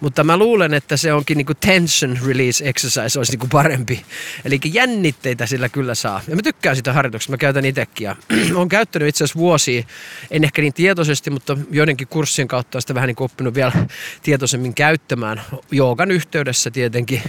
Mutta 0.00 0.24
mä 0.24 0.36
luulen, 0.36 0.74
että 0.74 0.96
se 0.96 1.12
onkin 1.12 1.36
niinku 1.36 1.54
tension 1.54 2.18
release 2.26 2.68
exercise 2.68 3.18
olisi 3.18 3.32
niinku 3.32 3.46
parempi. 3.52 4.04
Eli 4.44 4.60
jännitteitä 4.64 5.46
sillä 5.46 5.68
kyllä 5.68 5.94
saa. 5.94 6.20
Ja 6.28 6.36
mä 6.36 6.42
tykkään 6.42 6.76
sitä 6.76 6.92
harjoituksesta, 6.92 7.30
käytän 7.46 7.64
itsekin. 7.64 8.04
Ja 8.04 8.16
olen 8.56 8.68
käyttänyt 8.68 9.08
itse 9.08 9.24
asiassa 9.24 9.38
vuosia, 9.38 9.82
en 10.30 10.44
ehkä 10.44 10.62
niin 10.62 10.72
tietoisesti, 10.72 11.30
mutta 11.30 11.56
joidenkin 11.70 12.08
kurssien 12.08 12.48
kautta 12.48 12.80
sitä 12.80 12.94
vähän 12.94 13.06
niin 13.06 13.16
oppinut 13.18 13.54
vielä 13.54 13.72
tietoisemmin 14.22 14.74
käyttämään. 14.74 15.42
Joogan 15.70 16.10
yhteydessä 16.10 16.70
tietenkin. 16.70 17.22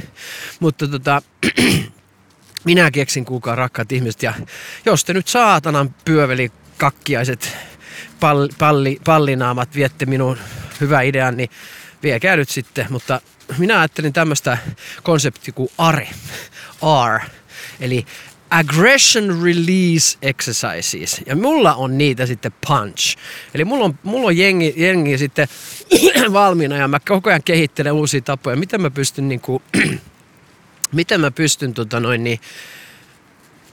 Mutta 0.59 0.88
tota, 0.88 1.21
minä 2.63 2.91
keksin 2.91 3.25
kuulkaa 3.25 3.55
rakkaat 3.55 3.91
ihmiset. 3.91 4.24
Ja 4.24 4.33
jos 4.86 5.05
te 5.05 5.13
nyt 5.13 5.27
saatanan 5.27 5.95
pyöveli 6.05 6.51
kakkiaiset 6.77 7.57
palli, 8.19 8.50
palli, 8.57 9.00
pallinaamat 9.05 9.75
viette 9.75 10.05
minun 10.05 10.38
hyvä 10.81 11.01
idean, 11.01 11.38
niin 11.38 11.50
viekää 12.03 12.36
nyt 12.36 12.50
sitten, 12.50 12.86
mutta 12.89 13.21
minä 13.57 13.79
ajattelin 13.79 14.13
tämmöistä 14.13 14.57
konseptia 15.03 15.53
kuin 15.53 15.69
ARE, 15.77 16.09
R, 17.07 17.21
eli 17.79 18.05
Aggression 18.50 19.44
Release 19.44 20.18
Exercises. 20.22 21.22
Ja 21.25 21.36
mulla 21.36 21.75
on 21.75 21.98
niitä 21.98 22.25
sitten 22.25 22.51
punch. 22.68 23.18
Eli 23.54 23.66
mulla 23.66 23.86
on, 23.86 24.00
mulla 24.04 24.27
on 24.27 24.38
jengi, 24.38 24.74
jengi 24.77 25.18
sitten 25.18 25.48
valmiina 26.34 26.77
ja 26.77 26.88
mä 26.88 27.00
koko 27.00 27.30
ajan 27.30 27.44
kehittelen 27.44 27.94
uusia 27.94 28.22
tapoja. 28.22 28.56
Miten 28.56 28.82
mä 28.82 28.89
pystyn 28.89 29.30
niinku, 29.30 29.62
miten 30.92 31.22
mä 31.22 31.32
pystyn 31.32 31.74
tota 31.74 32.00
noin 32.00 32.24
niin, 32.24 32.39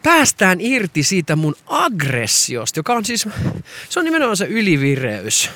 päästään 0.02 0.60
irti 0.60 1.02
siitä 1.02 1.36
mun 1.36 1.56
aggressiosta, 1.66 2.78
joka 2.78 2.92
on 2.94 3.04
siis, 3.04 3.28
se 3.88 4.00
on 4.00 4.04
nimenomaan 4.04 4.36
se 4.36 4.44
ylivireys. 4.44 5.50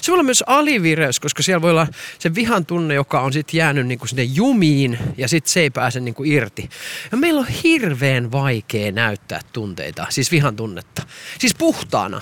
Se 0.00 0.12
voi 0.12 0.14
olla 0.14 0.22
myös 0.22 0.44
alivireys, 0.46 1.20
koska 1.20 1.42
siellä 1.42 1.62
voi 1.62 1.70
olla 1.70 1.86
se 2.18 2.34
vihan 2.34 2.66
tunne, 2.66 2.94
joka 2.94 3.20
on 3.20 3.32
sitten 3.32 3.58
jäänyt 3.58 3.86
niinku 3.86 4.06
sinne 4.06 4.22
jumiin 4.22 4.98
ja 5.16 5.28
sitten 5.28 5.52
se 5.52 5.60
ei 5.60 5.70
pääse 5.70 6.00
niinku 6.00 6.24
irti. 6.24 6.70
Ja 7.12 7.16
meillä 7.16 7.40
on 7.40 7.46
hirveän 7.64 8.32
vaikea 8.32 8.92
näyttää 8.92 9.40
tunteita, 9.52 10.06
siis 10.08 10.30
vihan 10.32 10.56
tunnetta. 10.56 11.02
Siis 11.38 11.54
puhtaana. 11.54 12.20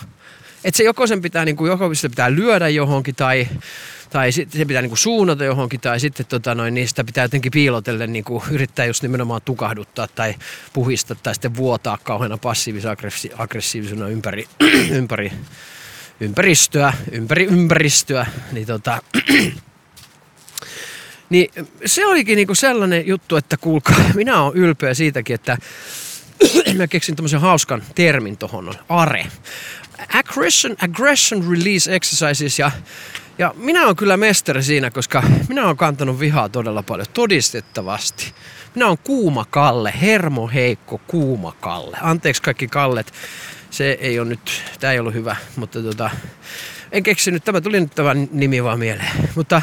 Että 0.64 0.76
se 0.76 0.84
joko 0.84 1.06
sen 1.06 1.22
pitää, 1.22 1.44
niinku, 1.44 1.66
joko 1.66 1.94
sitä 1.94 2.08
pitää 2.08 2.34
lyödä 2.34 2.68
johonkin 2.68 3.14
tai 3.14 3.48
tai 4.14 4.32
se 4.32 4.46
pitää 4.66 4.82
niinku 4.82 4.96
suunnata 4.96 5.44
johonkin, 5.44 5.80
tai 5.80 6.00
sitten 6.00 6.26
tota 6.26 6.54
noin, 6.54 6.74
niin 6.74 6.88
sitä 6.88 7.04
pitää 7.04 7.24
jotenkin 7.24 7.52
piilotellen 7.52 8.12
niinku 8.12 8.42
yrittää 8.50 8.86
just 8.86 9.02
nimenomaan 9.02 9.40
tukahduttaa 9.44 10.08
tai 10.14 10.34
puhistaa 10.72 11.16
tai 11.22 11.34
sitten 11.34 11.56
vuotaa 11.56 11.98
kauheana 12.02 12.38
passiivis-aggressiivisena 12.38 14.08
ympäri, 14.08 14.46
ympäri 14.98 15.32
ympäristöä, 16.20 16.92
ympäri 17.12 17.44
ympäristöä, 17.44 18.26
niin 18.52 18.66
tota, 18.66 19.02
niin 21.30 21.50
se 21.86 22.06
olikin 22.06 22.36
niinku 22.36 22.54
sellainen 22.54 23.06
juttu, 23.06 23.36
että 23.36 23.56
kuulkaa, 23.56 23.96
minä 24.14 24.42
olen 24.42 24.56
ylpeä 24.56 24.94
siitäkin, 24.94 25.34
että 25.34 25.58
mä 26.76 26.86
keksin 26.86 27.16
tämmöisen 27.16 27.40
hauskan 27.40 27.82
termin 27.94 28.36
tohon, 28.36 28.74
ARE. 28.88 29.26
Aggression, 30.14 30.76
aggression 30.82 31.50
Release 31.50 31.94
Exercises 31.94 32.58
ja 32.58 32.70
ja 33.38 33.54
minä 33.56 33.84
olen 33.84 33.96
kyllä 33.96 34.16
mestari 34.16 34.62
siinä, 34.62 34.90
koska 34.90 35.22
minä 35.48 35.64
olen 35.64 35.76
kantanut 35.76 36.20
vihaa 36.20 36.48
todella 36.48 36.82
paljon, 36.82 37.06
todistettavasti. 37.14 38.32
Minä 38.74 38.86
olen 38.86 38.98
kuuma 39.04 39.44
Kalle, 39.50 39.94
hermoheikko 40.00 41.00
kuuma 41.06 41.52
Kalle. 41.60 41.96
Anteeksi 42.00 42.42
kaikki 42.42 42.68
Kallet, 42.68 43.12
se 43.74 43.98
ei 44.00 44.18
ole 44.18 44.28
nyt, 44.28 44.62
tämä 44.80 44.92
ei 44.92 44.98
ollut 44.98 45.14
hyvä, 45.14 45.36
mutta 45.56 45.82
tota, 45.82 46.10
en 46.92 47.02
keksinyt, 47.02 47.44
tämä 47.44 47.60
tuli 47.60 47.80
nyt 47.80 47.94
tämä 47.94 48.14
nimi 48.32 48.64
vaan 48.64 48.78
mieleen. 48.78 49.12
Mutta 49.34 49.62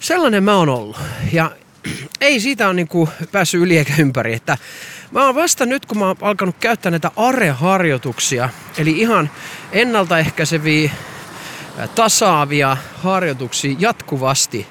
sellainen 0.00 0.44
mä 0.44 0.56
oon 0.56 0.68
ollut. 0.68 1.00
Ja 1.32 1.50
ei 2.20 2.40
siitä 2.40 2.66
ole 2.66 2.74
niinku 2.74 3.08
päässyt 3.32 3.60
yli 3.60 3.78
eikä 3.78 3.92
ympäri, 3.98 4.34
että 4.34 4.58
mä 5.10 5.24
oon 5.24 5.34
vasta 5.34 5.66
nyt, 5.66 5.86
kun 5.86 5.98
mä 5.98 6.06
oon 6.06 6.16
alkanut 6.20 6.56
käyttää 6.60 6.90
näitä 6.90 7.10
areharjoituksia, 7.16 8.48
eli 8.78 8.90
ihan 8.90 9.30
ennaltaehkäiseviä, 9.72 10.90
tasaavia 11.94 12.76
harjoituksia 13.02 13.76
jatkuvasti, 13.78 14.66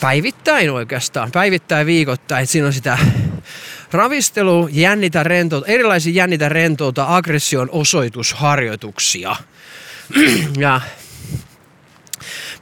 päivittäin 0.00 0.70
oikeastaan, 0.70 1.30
päivittäin 1.32 1.86
viikoittain, 1.86 2.42
että 2.42 2.52
siinä 2.52 2.66
on 2.66 2.72
sitä 2.72 2.98
Ravistelu, 3.92 4.68
jännitä 4.72 5.22
rentouta, 5.22 5.66
erilaisia 5.66 6.12
jännitä 6.12 6.48
rentouta, 6.48 7.16
aggression 7.16 7.68
osoitusharjoituksia. 7.72 9.36
ja 10.58 10.80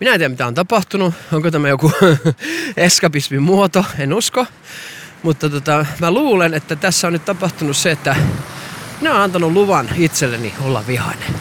minä 0.01 0.15
en 0.15 0.21
tiedä 0.21 0.29
mitä 0.29 0.47
on 0.47 0.55
tapahtunut, 0.55 1.15
onko 1.33 1.51
tämä 1.51 1.69
joku 1.69 1.93
eskapismin 2.77 3.43
muoto, 3.43 3.85
en 3.99 4.15
usko. 4.15 4.47
Mutta 5.23 5.51
tota, 5.51 5.87
mä 6.01 6.11
luulen, 6.11 6.55
että 6.55 6.77
tässä 6.77 7.07
on 7.07 7.13
nyt 7.13 7.25
tapahtunut 7.25 7.77
se, 7.77 7.91
että 7.91 8.17
minä 9.01 9.11
olen 9.11 9.23
antanut 9.23 9.53
luvan 9.53 9.89
itselleni 9.97 10.55
olla 10.61 10.85
vihainen. 10.87 11.35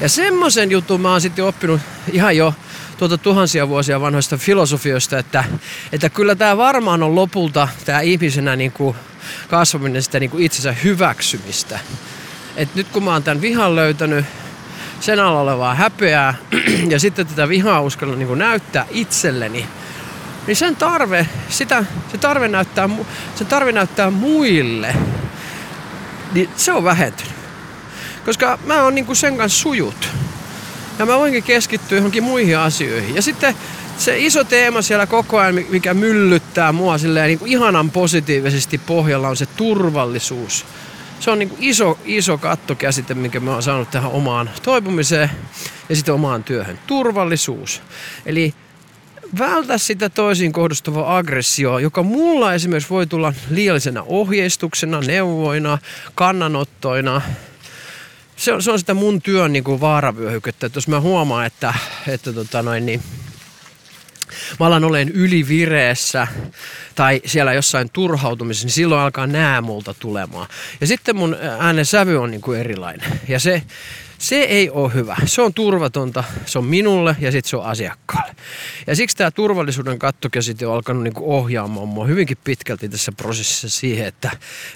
Ja 0.00 0.08
semmoisen 0.08 0.70
jutun 0.70 1.00
mä 1.00 1.10
oon 1.10 1.20
sitten 1.20 1.44
oppinut 1.44 1.80
ihan 2.12 2.36
jo 2.36 2.54
tuota 2.98 3.18
tuhansia 3.18 3.68
vuosia 3.68 4.00
vanhoista 4.00 4.36
filosofioista, 4.36 5.18
että, 5.18 5.44
että 5.92 6.10
kyllä 6.10 6.34
tämä 6.34 6.56
varmaan 6.56 7.02
on 7.02 7.14
lopulta 7.14 7.68
tämä 7.84 8.00
ihmisenä 8.00 8.56
niin 8.56 8.72
kuin 8.72 8.96
kasvaminen 9.48 10.02
sitä 10.02 10.20
niin 10.20 10.30
kuin 10.30 10.44
itsensä 10.44 10.72
hyväksymistä. 10.72 11.78
Et 12.56 12.74
nyt 12.74 12.88
kun 12.88 13.04
mä 13.04 13.12
oon 13.12 13.22
tämän 13.22 13.40
vihan 13.40 13.76
löytänyt, 13.76 14.24
sen 15.00 15.20
alla 15.20 15.40
olevaa 15.40 15.74
häpeää 15.74 16.34
ja 16.92 17.00
sitten 17.00 17.26
tätä 17.26 17.48
vihaa 17.48 17.80
uskalla 17.80 18.16
niin 18.16 18.38
näyttää 18.38 18.86
itselleni, 18.90 19.66
niin 20.46 20.56
sen 20.56 20.76
tarve, 20.76 21.26
sitä, 21.48 21.84
se 22.12 22.18
tarve 22.18 22.48
näyttää, 22.48 22.88
se 23.34 23.44
tarve 23.44 23.72
näyttää 23.72 24.10
muille, 24.10 24.94
niin 26.32 26.50
se 26.56 26.72
on 26.72 26.84
vähentynyt. 26.84 27.36
Koska 28.24 28.58
mä 28.66 28.82
oon 28.82 28.94
niinku 28.94 29.14
sen 29.14 29.36
kanssa 29.36 29.62
sujut. 29.62 30.08
Ja 30.98 31.06
mä 31.06 31.18
voinkin 31.18 31.42
keskittyä 31.42 31.98
johonkin 31.98 32.22
muihin 32.22 32.58
asioihin. 32.58 33.14
Ja 33.14 33.22
sitten 33.22 33.54
se 33.98 34.18
iso 34.18 34.44
teema 34.44 34.82
siellä 34.82 35.06
koko 35.06 35.38
ajan, 35.38 35.54
mikä 35.68 35.94
myllyttää 35.94 36.72
mua 36.72 36.98
silleen 36.98 37.26
niin 37.26 37.38
kuin 37.38 37.52
ihanan 37.52 37.90
positiivisesti 37.90 38.78
pohjalla, 38.78 39.28
on 39.28 39.36
se 39.36 39.46
turvallisuus. 39.46 40.64
Se 41.20 41.30
on 41.30 41.38
niin 41.38 41.48
kuin 41.48 41.62
iso, 41.62 41.98
iso 42.04 42.38
kattokäsite, 42.38 43.14
minkä 43.14 43.40
mä 43.40 43.52
oon 43.52 43.62
saanut 43.62 43.90
tähän 43.90 44.10
omaan 44.10 44.50
toipumiseen 44.62 45.30
ja 45.88 45.96
sitten 45.96 46.14
omaan 46.14 46.44
työhön. 46.44 46.78
Turvallisuus. 46.86 47.82
Eli 48.26 48.54
vältä 49.38 49.78
sitä 49.78 50.08
toisiin 50.08 50.52
kohdustuvaa 50.52 51.16
aggressioa, 51.16 51.80
joka 51.80 52.02
mulla 52.02 52.54
esimerkiksi 52.54 52.90
voi 52.90 53.06
tulla 53.06 53.32
liiallisena 53.50 54.02
ohjeistuksena, 54.06 55.00
neuvoina, 55.00 55.78
kannanottoina. 56.14 57.22
Se 58.36 58.52
on, 58.52 58.62
se 58.62 58.70
on 58.70 58.78
sitä 58.78 58.94
mun 58.94 59.22
työn 59.22 59.52
niin 59.52 59.64
kuin 59.64 59.80
vaaravyöhykettä. 59.80 60.66
Että 60.66 60.76
jos 60.76 60.88
mä 60.88 61.00
huomaan, 61.00 61.46
että, 61.46 61.74
että 62.08 62.32
tota 62.32 62.62
noin, 62.62 62.86
niin, 62.86 63.02
mä 64.60 64.66
alan 64.66 64.84
olen 64.84 65.08
ylivireessä 65.08 66.26
tai 66.94 67.20
siellä 67.24 67.52
jossain 67.52 67.90
turhautumisessa, 67.92 68.66
niin 68.66 68.72
silloin 68.72 69.00
alkaa 69.00 69.26
nää 69.26 69.60
multa 69.60 69.94
tulemaan. 69.94 70.48
Ja 70.80 70.86
sitten 70.86 71.16
mun 71.16 71.36
äänen 71.58 71.86
sävy 71.86 72.16
on 72.16 72.30
niin 72.30 72.40
kuin 72.40 72.60
erilainen. 72.60 73.20
Ja 73.28 73.40
se, 73.40 73.62
se 74.18 74.36
ei 74.36 74.70
ole 74.70 74.94
hyvä. 74.94 75.16
Se 75.24 75.42
on 75.42 75.54
turvatonta, 75.54 76.24
se 76.46 76.58
on 76.58 76.64
minulle 76.64 77.16
ja 77.20 77.32
sitten 77.32 77.50
se 77.50 77.56
on 77.56 77.64
asiakkaalle. 77.64 78.36
Ja 78.86 78.96
siksi 78.96 79.16
tämä 79.16 79.30
turvallisuuden 79.30 79.98
kattokäsite 79.98 80.66
on 80.66 80.74
alkanut 80.74 81.02
niinku 81.02 81.34
ohjaamaan 81.34 81.88
mua 81.88 82.06
hyvinkin 82.06 82.38
pitkälti 82.44 82.88
tässä 82.88 83.12
prosessissa 83.12 83.68
siihen, 83.68 84.06
että, 84.06 84.30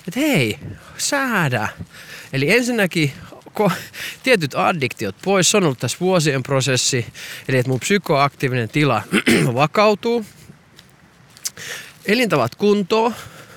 että 0.08 0.20
hei, 0.20 0.58
säädä. 0.98 1.68
Eli 2.32 2.52
ensinnäkin 2.52 3.12
tietyt 4.22 4.54
addiktiot 4.54 5.16
pois. 5.22 5.50
Se 5.50 5.56
on 5.56 5.64
ollut 5.64 5.78
tässä 5.78 5.98
vuosien 6.00 6.42
prosessi. 6.42 7.06
Eli 7.48 7.58
että 7.58 7.70
mun 7.70 7.80
psykoaktiivinen 7.80 8.68
tila 8.68 9.02
vakautuu. 9.54 10.26
Elintavat 12.06 12.54
kuntoon. 12.54 13.14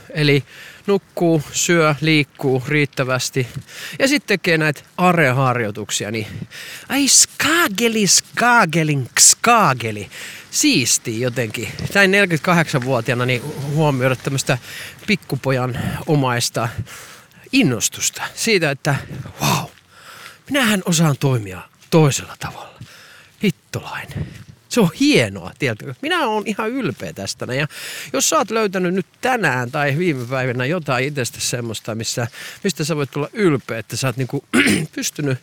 Eli 0.10 0.44
nukkuu, 0.88 1.42
syö, 1.52 1.96
liikkuu 2.02 2.64
riittävästi 2.68 3.48
ja 4.00 4.08
sitten 4.08 4.28
tekee 4.28 4.58
näitä 4.58 4.82
areharjoituksia, 4.98 6.12
niin 6.12 6.28
ai 6.90 7.08
skageli, 7.08 8.08
skagelin, 8.08 9.10
skageli. 9.20 10.10
Siisti 10.52 11.22
jotenkin. 11.22 11.68
Näin 11.94 12.12
48-vuotiaana 12.12 13.26
niin 13.26 13.42
huomioida 13.74 14.16
tämmöistä 14.16 14.58
pikkupojan 15.08 15.80
omaista 16.08 16.70
innostusta 17.52 18.24
siitä, 18.36 18.72
että 18.72 18.96
wow, 19.42 19.63
minähän 20.50 20.82
osaan 20.86 21.16
toimia 21.20 21.62
toisella 21.90 22.36
tavalla. 22.40 22.80
Hittolainen. 23.44 24.28
Se 24.74 24.80
on 24.80 24.90
hienoa, 25.00 25.52
tiedätkö? 25.60 25.94
Minä 26.02 26.28
olen 26.28 26.48
ihan 26.48 26.70
ylpeä 26.70 27.14
tästä. 27.14 27.46
Ja 27.46 27.68
jos 28.14 28.30
sä 28.30 28.38
oot 28.38 28.52
löytänyt 28.52 28.94
nyt 28.94 29.06
tänään 29.22 29.72
tai 29.72 29.98
viime 29.98 30.26
päivänä 30.26 30.66
jotain 30.66 31.06
itsestä 31.06 31.40
semmoista, 31.40 31.96
missä, 31.96 32.28
mistä 32.64 32.84
sä 32.84 32.96
voit 32.96 33.16
olla 33.16 33.30
ylpeä, 33.34 33.78
että 33.80 33.98
sä 33.98 34.08
oot 34.08 34.18
niinku 34.18 34.44
pystynyt 34.96 35.38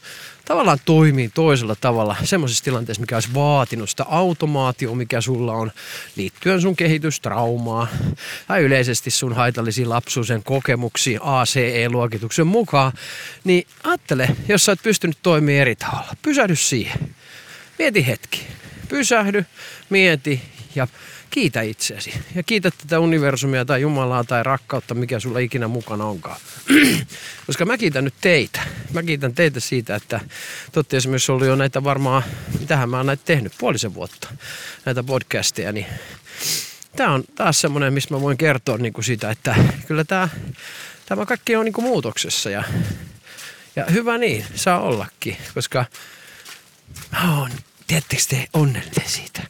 tavallaan 0.45 0.79
toimii 0.85 1.31
toisella 1.35 1.77
tavalla 1.81 2.17
semmoisessa 2.25 2.65
tilanteessa, 2.65 3.01
mikä 3.01 3.17
olisi 3.17 3.35
vaatinut 3.35 3.91
sitä 3.91 4.05
automaatio, 4.09 4.95
mikä 4.95 5.21
sulla 5.21 5.53
on 5.53 5.73
liittyen 6.17 6.61
sun 6.61 6.77
kehitystraumaa 6.77 7.89
tai 8.49 8.63
yleisesti 8.63 9.11
sun 9.11 9.33
haitallisiin 9.33 9.91
lapsuuden 9.91 10.43
kokemuksiin 10.43 11.21
ACE-luokituksen 11.23 12.47
mukaan, 12.47 12.93
niin 13.45 13.67
ajattele, 13.83 14.37
jos 14.49 14.65
sä 14.65 14.73
oot 14.73 14.83
pystynyt 14.83 15.19
toimimaan 15.23 15.61
eri 15.61 15.77
tavalla, 15.77 16.17
pysähdy 16.23 16.57
siihen. 16.57 17.15
Mieti 17.79 18.07
hetki 18.07 18.47
pysähdy, 18.91 19.45
mieti 19.91 20.43
ja 20.75 20.87
kiitä 21.31 21.61
itseäsi. 21.61 22.15
Ja 22.35 22.43
kiitä 22.43 22.71
tätä 22.71 23.01
universumia 23.01 23.65
tai 23.65 23.81
Jumalaa 23.81 24.25
tai 24.25 24.43
rakkautta, 24.43 24.95
mikä 24.95 25.21
sulla 25.21 25.39
ikinä 25.39 25.69
mukana 25.69 26.05
onkaan. 26.05 26.37
Koska 27.47 27.65
mä 27.65 27.79
kiitän 27.79 28.05
nyt 28.05 28.15
teitä. 28.21 28.61
Mä 28.93 29.03
kiitän 29.03 29.35
teitä 29.35 29.61
siitä, 29.61 29.95
että 29.95 30.21
te 30.73 30.79
olette 30.79 30.97
esimerkiksi 30.97 31.33
ollut 31.33 31.47
jo 31.47 31.57
näitä 31.57 31.85
varmaan, 31.85 32.23
mitähän 32.61 32.91
mä 32.91 32.97
oon 32.97 33.07
näitä 33.07 33.23
tehnyt, 33.25 33.53
puolisen 33.59 33.95
vuotta, 33.95 34.29
näitä 34.85 35.03
podcasteja, 35.03 35.73
niin 35.73 35.87
tämä 36.97 37.13
on 37.13 37.25
taas 37.35 37.61
semmoinen, 37.61 37.93
missä 37.93 38.15
mä 38.15 38.21
voin 38.21 38.37
kertoa 38.37 38.79
niin 38.79 38.93
kuin 38.93 39.05
siitä, 39.05 39.31
että 39.31 39.57
kyllä 39.87 40.05
tämä, 40.05 40.29
tämä 41.07 41.27
kaikki 41.27 41.57
on 41.57 41.65
niin 41.65 41.73
kuin 41.73 41.85
muutoksessa 41.85 42.51
ja, 42.51 42.65
ja 43.77 43.85
hyvä 43.85 44.19
niin, 44.19 44.47
saa 44.55 44.81
ollakin, 44.81 45.37
koska 45.55 45.85
mä 47.13 47.39
oon 47.39 47.51
Tiedättekö 47.91 48.23
te 48.29 48.49
onnellinen 48.53 49.09
siitä? 49.09 49.43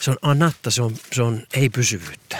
Se 0.00 0.10
on 0.10 0.16
anatta, 0.22 0.70
se 0.70 0.82
on, 0.82 0.96
se 1.12 1.22
on 1.22 1.46
ei-pysyvyyttä. 1.54 2.38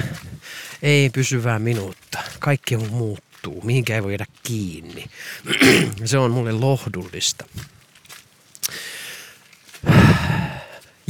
Ei 0.82 1.10
pysyvää 1.10 1.58
minuutta. 1.58 2.18
Kaikki 2.38 2.76
on 2.76 2.88
muuttuu. 2.90 3.62
Mihinkä 3.64 3.94
ei 3.94 4.02
voi 4.02 4.12
jäädä 4.12 4.26
kiinni. 4.42 5.06
se 6.04 6.18
on 6.18 6.30
mulle 6.30 6.52
lohdullista. 6.52 7.44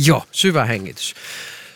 Joo, 0.06 0.26
syvä 0.32 0.64
hengitys. 0.64 1.14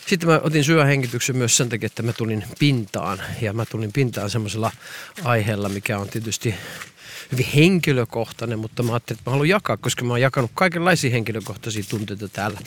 Sitten 0.07 0.29
mä 0.29 0.41
otin 0.43 0.65
syöhengityksen 0.65 1.37
myös 1.37 1.57
sen 1.57 1.69
takia, 1.69 1.87
että 1.87 2.03
mä 2.03 2.13
tulin 2.13 2.45
pintaan. 2.59 3.23
Ja 3.41 3.53
mä 3.53 3.65
tulin 3.65 3.93
pintaan 3.93 4.31
semmoisella 4.31 4.73
aiheella, 5.25 5.69
mikä 5.69 5.99
on 5.99 6.09
tietysti 6.09 6.55
hyvin 7.33 7.47
henkilökohtainen, 7.55 8.59
mutta 8.59 8.83
mä 8.83 8.93
ajattelin, 8.93 9.19
että 9.19 9.31
mä 9.31 9.33
haluan 9.33 9.49
jakaa, 9.49 9.77
koska 9.77 10.05
mä 10.05 10.13
oon 10.13 10.21
jakanut 10.21 10.51
kaikenlaisia 10.55 11.11
henkilökohtaisia 11.11 11.85
tunteita 11.89 12.29
täällä 12.29 12.61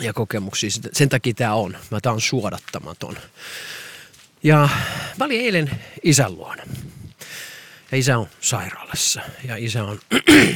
ja 0.00 0.12
kokemuksia. 0.12 0.70
Sen 0.92 1.08
takia 1.08 1.34
tämä 1.34 1.54
on. 1.54 1.76
Mä 1.90 2.00
tää 2.00 2.12
on 2.12 2.20
suodattamaton. 2.20 3.16
Ja 4.42 4.68
mä 5.18 5.24
olin 5.24 5.40
eilen 5.40 5.70
isän 6.02 6.34
luona. 6.34 6.62
Ja 7.92 7.98
isä 7.98 8.18
on 8.18 8.28
sairaalassa. 8.40 9.20
Ja 9.44 9.56
isä 9.56 9.84
on 9.84 10.00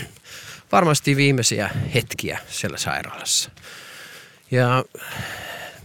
varmasti 0.73 1.17
viimeisiä 1.17 1.71
hetkiä 1.95 2.39
siellä 2.49 2.79
sairaalassa. 2.79 3.51
Ja 4.51 4.85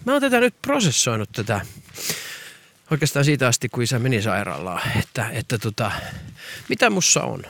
mä 0.06 0.12
oon 0.12 0.22
tätä 0.22 0.40
nyt 0.40 0.56
prosessoinut 0.62 1.30
tätä 1.32 1.62
oikeastaan 2.92 3.26
siitä 3.26 3.48
asti, 3.48 3.70
kun 3.70 3.84
isä 3.84 4.00
meni 4.00 4.22
sairaalaan, 4.22 4.82
että, 5.00 5.30
että 5.30 5.58
tota, 5.58 5.92
mitä 6.70 6.90
mussa 6.90 7.24
on? 7.24 7.44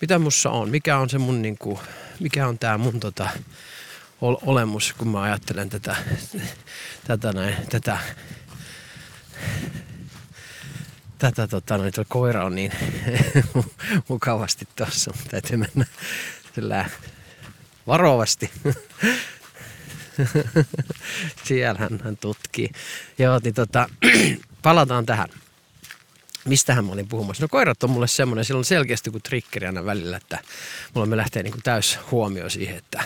Mitä 0.00 0.18
mussa 0.18 0.50
on? 0.50 0.70
Mikä 0.70 0.98
on 0.98 1.10
se 1.10 1.18
mun, 1.18 1.42
niin 1.42 1.58
kuin, 1.58 1.78
mikä 2.20 2.48
on 2.48 2.58
tämä 2.58 2.78
mun 2.78 3.00
tota, 3.00 3.28
olemus, 4.20 4.94
kun 4.98 5.08
mä 5.08 5.22
ajattelen 5.22 5.70
tätä, 5.70 5.96
tätä 7.04 7.32
näin, 7.32 7.56
tätä, 7.70 7.98
tätä 11.18 11.46
tota, 11.46 11.78
tuo 11.94 12.04
koira 12.08 12.44
on 12.44 12.54
niin 12.54 12.72
mukavasti 14.08 14.68
tuossa, 14.76 15.14
täytyy 15.30 15.56
mennä 15.56 15.86
sillä 16.54 16.90
varovasti. 17.86 18.50
Siellä 21.44 21.78
hän, 21.78 22.16
tutkii. 22.16 22.70
Joo, 23.18 23.40
niin 23.44 23.54
tota, 23.54 23.88
palataan 24.62 25.06
tähän. 25.06 25.28
Mistähän 26.44 26.84
mä 26.84 26.92
olin 26.92 27.08
puhumassa? 27.08 27.44
No 27.44 27.48
koirat 27.48 27.82
on 27.82 27.90
mulle 27.90 28.08
semmoinen, 28.08 28.44
silloin 28.44 28.64
selkeästi 28.64 29.10
kuin 29.10 29.22
triggeri 29.22 29.66
aina 29.66 29.84
välillä, 29.84 30.16
että 30.16 30.38
mulla 30.94 31.06
me 31.06 31.16
lähtee 31.16 31.42
niin 31.42 31.52
kuin 31.52 31.62
täys 31.62 31.98
huomio 32.10 32.48
siihen, 32.48 32.76
että, 32.76 33.02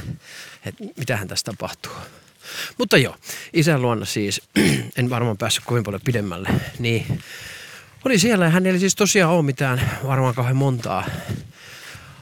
että 0.65 0.85
mitähän 0.97 1.29
tässä 1.29 1.45
tapahtuu. 1.45 1.93
Mutta 2.79 2.99
joo, 2.99 3.17
isän 3.53 3.83
luona 3.83 4.05
siis, 4.05 4.43
en 4.99 5.11
varmaan 5.11 5.39
päässyt 5.39 5.65
kovin 5.65 5.85
paljon 5.85 6.03
pidemmälle, 6.05 6.49
niin 6.79 7.23
oli 8.05 8.19
siellä 8.19 8.45
ja 8.45 8.51
hän 8.51 8.67
ei 8.67 8.79
siis 8.79 8.95
tosiaan 8.95 9.33
ole 9.33 9.43
mitään 9.43 9.91
varmaan 10.07 10.35
kauhean 10.35 10.57
montaa 10.57 11.05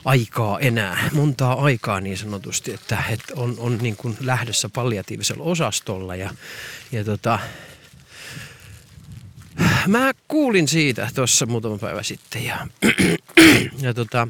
aikaa 0.05 0.61
enää, 0.61 1.09
montaa 1.12 1.64
aikaa 1.64 2.01
niin 2.01 2.19
sanotusti, 2.19 2.73
että, 2.73 3.05
että 3.11 3.33
on, 3.37 3.55
on 3.59 3.79
niin 3.79 3.97
kuin 3.97 4.17
lähdössä 4.21 4.69
palliatiivisella 4.69 5.45
osastolla. 5.45 6.17
Ja, 6.17 6.31
ja 6.93 7.05
tota, 7.05 7.38
mä 9.87 10.12
kuulin 10.29 10.69
siitä 10.69 11.09
tuossa 11.14 11.47
muutama 11.47 11.79
päivä 11.79 12.03
sitten 12.03 12.45
ja, 12.45 12.67
ja 13.81 13.95
tota, 13.95 14.29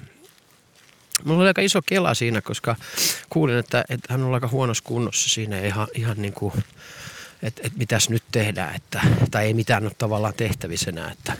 mulla 1.24 1.40
oli 1.40 1.48
aika 1.48 1.62
iso 1.62 1.82
kela 1.82 2.14
siinä, 2.14 2.40
koska 2.40 2.76
kuulin, 3.28 3.56
että, 3.56 3.84
että 3.88 4.12
hän 4.12 4.22
on 4.22 4.34
aika 4.34 4.48
huonossa 4.48 4.84
kunnossa. 4.84 5.28
Siinä 5.28 5.60
ihan, 5.60 5.88
ihan 5.94 6.22
niin 6.22 6.34
kuin 6.34 6.52
että 7.42 7.62
et 7.64 7.76
mitäs 7.76 8.08
nyt 8.08 8.22
tehdään, 8.32 8.74
että, 8.74 9.00
tai 9.30 9.46
ei 9.46 9.54
mitään 9.54 9.82
ole 9.82 9.92
tavallaan 9.98 10.34
tehtävissä 10.34 10.90
enää, 10.90 11.10
että 11.10 11.36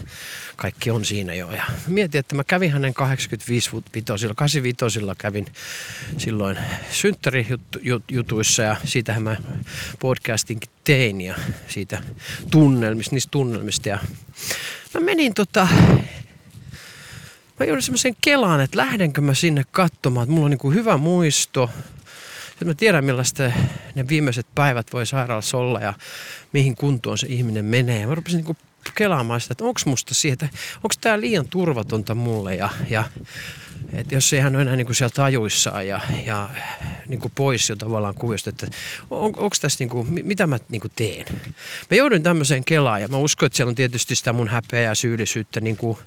kaikki 0.56 0.90
on 0.90 1.04
siinä 1.04 1.34
jo. 1.34 1.50
Ja 1.50 1.64
mietin, 1.86 2.18
että 2.18 2.34
mä 2.34 2.44
kävin 2.44 2.72
hänen 2.72 2.94
85 2.94 3.70
vitosilla, 3.94 4.34
85 4.34 5.00
kävin 5.18 5.46
silloin 6.18 6.58
synttärijutuissa 6.90 8.62
ja 8.62 8.76
siitähän 8.84 9.22
mä 9.22 9.36
podcastinkin 9.98 10.70
tein 10.84 11.20
ja 11.20 11.34
siitä 11.68 12.02
tunnelmista, 12.50 13.14
niistä 13.14 13.30
tunnelmista. 13.30 13.88
Ja 13.88 13.98
mä 14.94 15.00
menin 15.00 15.34
tota, 15.34 15.68
mä 17.60 17.66
joudun 17.66 17.82
semmoisen 17.82 18.16
kelaan, 18.20 18.60
että 18.60 18.78
lähdenkö 18.78 19.20
mä 19.20 19.34
sinne 19.34 19.64
katsomaan, 19.70 20.24
että 20.24 20.32
mulla 20.32 20.44
on 20.44 20.50
niin 20.50 20.58
kuin 20.58 20.74
hyvä 20.74 20.96
muisto, 20.96 21.70
että 22.54 22.64
mä 22.64 22.74
tiedän 22.74 23.04
millaista 23.04 23.42
ne 23.94 24.08
viimeiset 24.08 24.46
päivät 24.54 24.92
voi 24.92 25.06
sairaalassa 25.06 25.58
olla 25.58 25.80
ja 25.80 25.94
mihin 26.52 26.76
kuntoon 26.76 27.18
se 27.18 27.26
ihminen 27.26 27.64
menee. 27.64 28.00
Ja 28.00 28.06
mä 28.06 28.14
rupesin 28.14 28.44
niin 28.44 28.56
kelaamaan 28.94 29.40
sitä, 29.40 29.52
että 29.52 29.64
onko 29.64 29.80
musta 29.86 30.14
siihen, 30.14 30.32
että 30.32 30.48
onko 30.76 30.94
tämä 31.00 31.20
liian 31.20 31.48
turvatonta 31.48 32.14
mulle 32.14 32.54
ja, 32.54 32.68
ja 32.90 33.04
että 33.92 34.14
jos 34.14 34.32
ei 34.32 34.40
hän 34.40 34.54
ole 34.54 34.62
enää 34.62 34.76
niin 34.76 34.86
kuin 34.86 34.96
siellä 34.96 35.14
tajuissaan 35.14 35.88
ja, 35.88 36.00
ja 36.26 36.48
niin 37.08 37.20
kuin 37.20 37.32
pois 37.34 37.68
jo 37.68 37.76
tavallaan 37.76 38.14
kuviosta, 38.14 38.50
että 38.50 38.66
on, 39.10 39.24
onko 39.24 39.56
tässä 39.60 39.84
niin 39.84 39.88
kuin, 39.88 40.06
mitä 40.24 40.46
mä 40.46 40.58
niin 40.68 40.80
kuin 40.80 40.92
teen. 40.96 41.26
Mä 41.90 41.96
joudun 41.96 42.22
tämmöiseen 42.22 42.64
kelaan 42.64 43.02
ja 43.02 43.08
mä 43.08 43.16
uskon, 43.16 43.46
että 43.46 43.56
siellä 43.56 43.70
on 43.70 43.74
tietysti 43.74 44.14
sitä 44.14 44.32
mun 44.32 44.48
häpeää 44.48 44.82
ja 44.82 44.94
syyllisyyttä 44.94 45.60
niin 45.60 45.76
kuin 45.76 45.98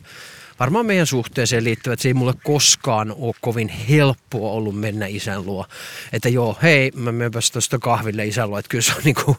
varmaan 0.59 0.85
meidän 0.85 1.07
suhteeseen 1.07 1.63
liittyvät. 1.63 1.99
Se 1.99 2.07
ei 2.07 2.13
mulle 2.13 2.33
koskaan 2.43 3.15
ole 3.17 3.33
kovin 3.41 3.67
helppoa 3.67 4.51
ollut 4.51 4.79
mennä 4.79 5.07
isän 5.07 5.45
luo. 5.45 5.65
Että 6.13 6.29
joo, 6.29 6.57
hei, 6.63 6.91
mä 6.95 7.11
menenpäs 7.11 7.51
tuosta 7.51 7.79
kahville 7.79 8.25
isän 8.25 8.49
luo, 8.49 8.59
että 8.59 8.69
kyllä 8.69 8.81
se 8.81 8.91
on 8.91 9.01
niinku, 9.03 9.37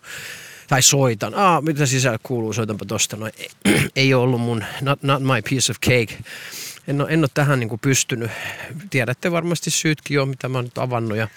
tai 0.68 0.82
soitan. 0.82 1.34
Aa, 1.34 1.60
mitä 1.60 1.86
sisällä 1.86 2.18
kuuluu, 2.22 2.52
soitanpa 2.52 2.84
tosta. 2.84 3.16
No, 3.16 3.26
ei, 3.26 3.50
ei 3.96 4.14
ole 4.14 4.22
ollut 4.22 4.40
mun, 4.40 4.64
not, 4.80 5.02
not 5.02 5.22
my 5.22 5.42
piece 5.50 5.72
of 5.72 5.80
cake. 5.80 6.18
En 6.88 7.00
ole, 7.00 7.10
en 7.10 7.20
ole 7.20 7.28
tähän 7.34 7.60
niin 7.60 7.68
kuin 7.68 7.80
pystynyt. 7.80 8.30
Tiedätte 8.90 9.32
varmasti 9.32 9.70
syytkin 9.70 10.14
jo, 10.14 10.26
mitä 10.26 10.48
mä 10.48 10.58
oon 10.58 10.64
nyt 10.64 10.78
avannut. 10.78 11.18
Ja 11.18 11.28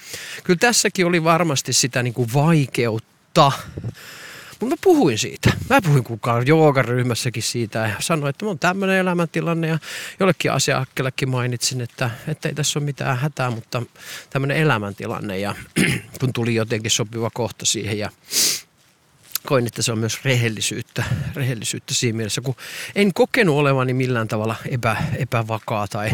kyllä 0.43 0.57
tässäkin 0.57 1.05
oli 1.05 1.23
varmasti 1.23 1.73
sitä 1.73 2.03
niin 2.03 2.13
kuin 2.13 2.33
vaikeutta 2.33 3.51
mutta 4.61 4.75
mä 4.75 4.81
puhuin 4.83 5.17
siitä. 5.17 5.51
Mä 5.69 5.81
puhuin 5.81 6.03
kukaan 6.03 6.47
joogaryhmässäkin 6.47 7.43
siitä 7.43 7.79
ja 7.79 7.95
sanoin, 7.99 8.29
että 8.29 8.45
on 8.45 8.59
tämmöinen 8.59 8.97
elämäntilanne 8.97 9.67
ja 9.67 9.79
jollekin 10.19 10.51
asiakkeellekin 10.51 11.29
mainitsin, 11.29 11.81
että, 11.81 12.09
että 12.27 12.49
ei 12.49 12.55
tässä 12.55 12.79
ole 12.79 12.85
mitään 12.85 13.17
hätää, 13.17 13.51
mutta 13.51 13.81
tämmöinen 14.29 14.57
elämäntilanne 14.57 15.39
ja 15.39 15.55
kun 16.19 16.33
tuli 16.33 16.55
jotenkin 16.55 16.91
sopiva 16.91 17.29
kohta 17.33 17.65
siihen 17.65 17.99
ja 17.99 18.09
koin, 19.45 19.67
että 19.67 19.81
se 19.81 19.91
on 19.91 19.97
myös 19.97 20.25
rehellisyyttä, 20.25 21.03
rehellisyyttä 21.35 21.93
siinä 21.93 22.17
mielessä, 22.17 22.41
kun 22.41 22.55
en 22.95 23.13
kokenut 23.13 23.55
olevani 23.55 23.93
millään 23.93 24.27
tavalla 24.27 24.55
epä, 24.69 24.97
epävakaa 25.17 25.87
tai 25.87 26.11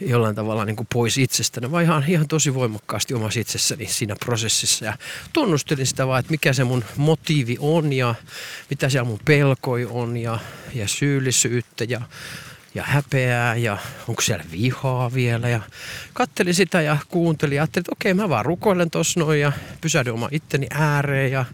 jollain 0.00 0.34
tavalla 0.34 0.64
niin 0.64 0.76
kuin 0.76 0.88
pois 0.92 1.18
itsestäni, 1.18 1.70
vaan 1.70 1.84
ihan, 1.84 2.04
ihan 2.08 2.28
tosi 2.28 2.54
voimakkaasti 2.54 3.14
omassa 3.14 3.40
itsessäni 3.40 3.86
siinä 3.86 4.16
prosessissa. 4.24 4.84
Ja 4.84 4.98
tunnustelin 5.32 5.86
sitä 5.86 6.06
vaan, 6.06 6.20
että 6.20 6.30
mikä 6.30 6.52
se 6.52 6.64
mun 6.64 6.84
motiivi 6.96 7.56
on 7.60 7.92
ja 7.92 8.14
mitä 8.70 8.88
siellä 8.88 9.08
mun 9.08 9.20
pelkoi 9.24 9.86
on 9.90 10.16
ja, 10.16 10.38
ja 10.74 10.88
syyllisyyttä 10.88 11.84
ja 11.84 12.00
ja 12.74 12.82
häpeää 12.86 13.56
ja 13.56 13.78
onko 14.08 14.22
siellä 14.22 14.44
vihaa 14.52 15.14
vielä. 15.14 15.48
Ja 15.48 15.60
kattelin 16.12 16.54
sitä 16.54 16.80
ja 16.80 16.96
kuuntelin 17.08 17.56
ja 17.56 17.62
ajattelin, 17.62 17.82
että 17.82 17.92
okei 17.92 18.14
mä 18.14 18.28
vaan 18.28 18.44
rukoilen 18.44 18.90
tossa 18.90 19.20
noin 19.20 19.40
ja 19.40 19.52
pysähdyn 19.80 20.14
oma 20.14 20.28
itteni 20.32 20.66
ääreen 20.70 21.32
ja 21.32 21.44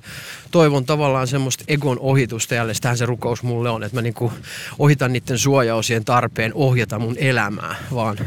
toivon 0.51 0.85
tavallaan 0.85 1.27
semmoista 1.27 1.65
egon 1.69 1.99
ohitusta 2.01 2.55
jälleen. 2.55 2.75
Sitähän 2.75 2.99
se 2.99 3.07
rukous 3.07 3.43
mulle 3.43 3.71
on, 3.71 3.83
että 3.83 3.97
mä 3.97 4.03
niinku 4.03 4.33
ohitan 4.79 5.13
niiden 5.13 5.39
suojaosien 5.39 6.05
tarpeen 6.05 6.55
ohjata 6.55 6.99
mun 6.99 7.17
elämää, 7.19 7.75
vaan 7.95 8.19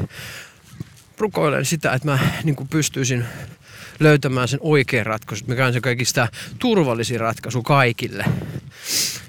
rukoilen 1.18 1.66
sitä, 1.66 1.94
että 1.94 2.08
mä 2.08 2.20
niinku 2.44 2.66
pystyisin 2.66 3.26
löytämään 4.00 4.48
sen 4.48 4.60
oikean 4.62 5.06
ratkaisun, 5.06 5.50
mikä 5.50 5.66
on 5.66 5.74
se 5.74 5.82
kaikista 5.82 6.28
turvallisin 6.60 7.20
ratkaisu 7.20 7.64
kaikille. 7.64 8.26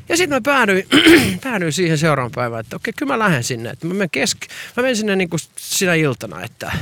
Ja 0.08 0.16
sitten 0.16 0.36
mä 0.36 0.40
päädyin, 0.40 0.88
päädyin 1.44 1.72
siihen 1.72 1.98
seuraavan 1.98 2.32
päivään, 2.34 2.60
että 2.60 2.76
okei, 2.76 2.92
kyllä 2.92 3.12
mä 3.12 3.18
lähden 3.18 3.44
sinne. 3.44 3.70
Että 3.70 3.86
mä 3.86 3.94
menen, 3.94 4.10
kesk- 4.16 4.50
mä 4.76 4.82
menen 4.82 4.96
sinne 4.96 5.16
niin 5.16 5.30
kuin 5.30 5.40
sinä 5.56 5.94
iltana, 5.94 6.42
että, 6.42 6.72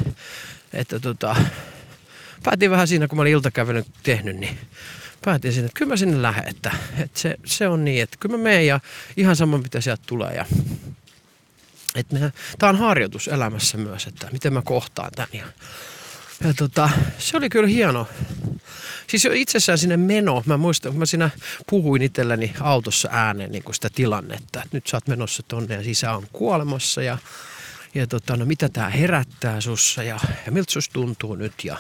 että 0.72 1.00
tota, 1.00 1.36
päätin 2.42 2.70
vähän 2.70 2.88
siinä, 2.88 3.08
kun 3.08 3.18
mä 3.18 3.22
olin 3.22 3.32
iltakävelyn 3.32 3.84
tehnyt, 4.02 4.36
niin 4.36 4.58
päätin 5.24 5.52
sinne, 5.52 5.66
että 5.66 5.78
kyllä 5.78 5.88
mä 5.88 5.96
sinne 5.96 6.22
lähden. 6.22 6.48
Että, 6.48 6.72
että 6.98 7.20
se, 7.20 7.36
se, 7.44 7.68
on 7.68 7.84
niin, 7.84 8.02
että 8.02 8.16
kyllä 8.20 8.36
mä 8.36 8.42
menen 8.42 8.66
ja 8.66 8.80
ihan 9.16 9.36
sama 9.36 9.58
mitä 9.58 9.80
sieltä 9.80 10.02
tulee. 10.06 10.34
Ja, 10.34 10.46
että 11.94 12.32
tämä 12.58 12.70
on 12.70 12.78
harjoitus 12.78 13.28
elämässä 13.28 13.78
myös, 13.78 14.06
että 14.06 14.28
miten 14.32 14.52
mä 14.52 14.62
kohtaan 14.64 15.10
tämän. 15.16 15.28
Ja, 15.32 15.44
ja 16.44 16.54
tota, 16.54 16.90
se 17.18 17.36
oli 17.36 17.48
kyllä 17.48 17.68
hieno, 17.68 18.08
Siis 19.12 19.24
jo 19.24 19.32
itsessään 19.32 19.78
sinne 19.78 19.96
meno, 19.96 20.42
mä 20.46 20.56
muistan, 20.56 20.92
kun 20.92 20.98
mä 20.98 21.06
siinä 21.06 21.30
puhuin 21.70 22.02
itselläni 22.02 22.52
autossa 22.60 23.08
ääneen 23.12 23.52
niin 23.52 23.62
sitä 23.72 23.90
tilannetta, 23.94 24.62
että 24.62 24.76
nyt 24.76 24.86
sä 24.86 24.96
oot 24.96 25.08
menossa 25.08 25.42
tonne 25.48 25.74
ja 25.74 25.82
sisä 25.82 26.12
on 26.12 26.26
kuolemassa 26.32 27.02
ja 27.02 27.18
ja 27.94 28.06
tota, 28.06 28.36
no 28.36 28.44
mitä 28.44 28.68
tämä 28.68 28.88
herättää 28.88 29.60
sussa 29.60 30.02
ja, 30.02 30.20
ja 30.46 30.52
miltä 30.52 30.72
susta 30.72 30.92
tuntuu 30.92 31.34
nyt. 31.34 31.52
Ja 31.64 31.76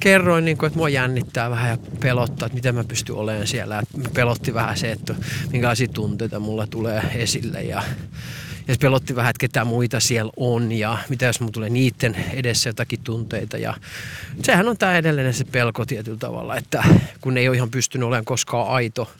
kerroin, 0.00 0.44
niin 0.44 0.58
kuin, 0.58 0.66
että 0.66 0.78
mua 0.78 0.88
jännittää 0.88 1.50
vähän 1.50 1.70
ja 1.70 1.78
pelottaa, 2.00 2.46
että 2.46 2.56
miten 2.56 2.74
mä 2.74 2.84
pystyn 2.84 3.14
olemaan 3.14 3.46
siellä. 3.46 3.78
Et 3.78 4.12
pelotti 4.14 4.54
vähän 4.54 4.78
se, 4.78 4.92
että 4.92 5.14
minkälaisia 5.52 5.88
tunteita 5.88 6.40
mulla 6.40 6.66
tulee 6.66 7.02
esille 7.14 7.62
ja 7.62 7.82
ja 8.68 8.74
se 8.74 8.80
pelotti 8.80 9.16
vähän, 9.16 9.30
että 9.30 9.40
ketä 9.40 9.64
muita 9.64 10.00
siellä 10.00 10.32
on 10.36 10.72
ja 10.72 10.98
mitä 11.08 11.26
jos 11.26 11.40
mun 11.40 11.52
tulee 11.52 11.70
niiden 11.70 12.16
edessä 12.32 12.68
jotakin 12.68 13.00
tunteita. 13.04 13.58
Ja 13.58 13.74
sehän 14.42 14.68
on 14.68 14.78
tämä 14.78 14.98
edelleen 14.98 15.34
se 15.34 15.44
pelko 15.44 15.86
tietyllä 15.86 16.18
tavalla, 16.18 16.56
että 16.56 16.84
kun 17.20 17.38
ei 17.38 17.48
ole 17.48 17.56
ihan 17.56 17.70
pystynyt 17.70 18.06
olemaan 18.06 18.24
koskaan 18.24 18.68
aito, 18.68 19.10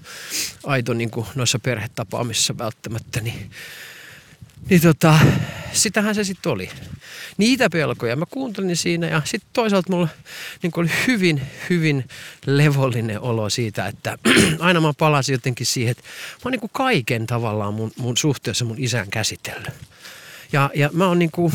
aito 0.64 0.94
niin 0.94 1.10
kuin 1.10 1.26
noissa 1.34 1.58
perhetapaamisissa 1.58 2.58
välttämättä, 2.58 3.20
niin 3.20 3.50
niin 4.70 4.82
tota, 4.82 5.18
sitähän 5.72 6.14
se 6.14 6.24
sitten 6.24 6.52
oli. 6.52 6.70
Niitä 7.36 7.70
pelkoja 7.70 8.16
mä 8.16 8.24
kuuntelin 8.30 8.76
siinä 8.76 9.06
ja 9.06 9.22
sitten 9.24 9.50
toisaalta 9.52 9.92
mulla 9.92 10.08
niin 10.62 10.72
oli 10.76 10.90
hyvin, 11.06 11.42
hyvin 11.70 12.04
levollinen 12.46 13.20
olo 13.20 13.50
siitä, 13.50 13.86
että 13.86 14.18
aina 14.58 14.80
mä 14.80 14.92
palasin 14.98 15.32
jotenkin 15.32 15.66
siihen, 15.66 15.90
että 15.90 16.02
mä 16.04 16.40
oon 16.44 16.52
niin 16.52 16.70
kaiken 16.72 17.26
tavallaan 17.26 17.74
mun, 17.74 17.92
mun 17.96 18.16
suhteessa 18.16 18.64
mun 18.64 18.78
isän 18.78 19.10
käsitellyt. 19.10 19.74
Ja, 20.52 20.70
ja 20.74 20.90
mä 20.92 21.06
oon 21.08 21.18
niin 21.18 21.30
kuin, 21.30 21.52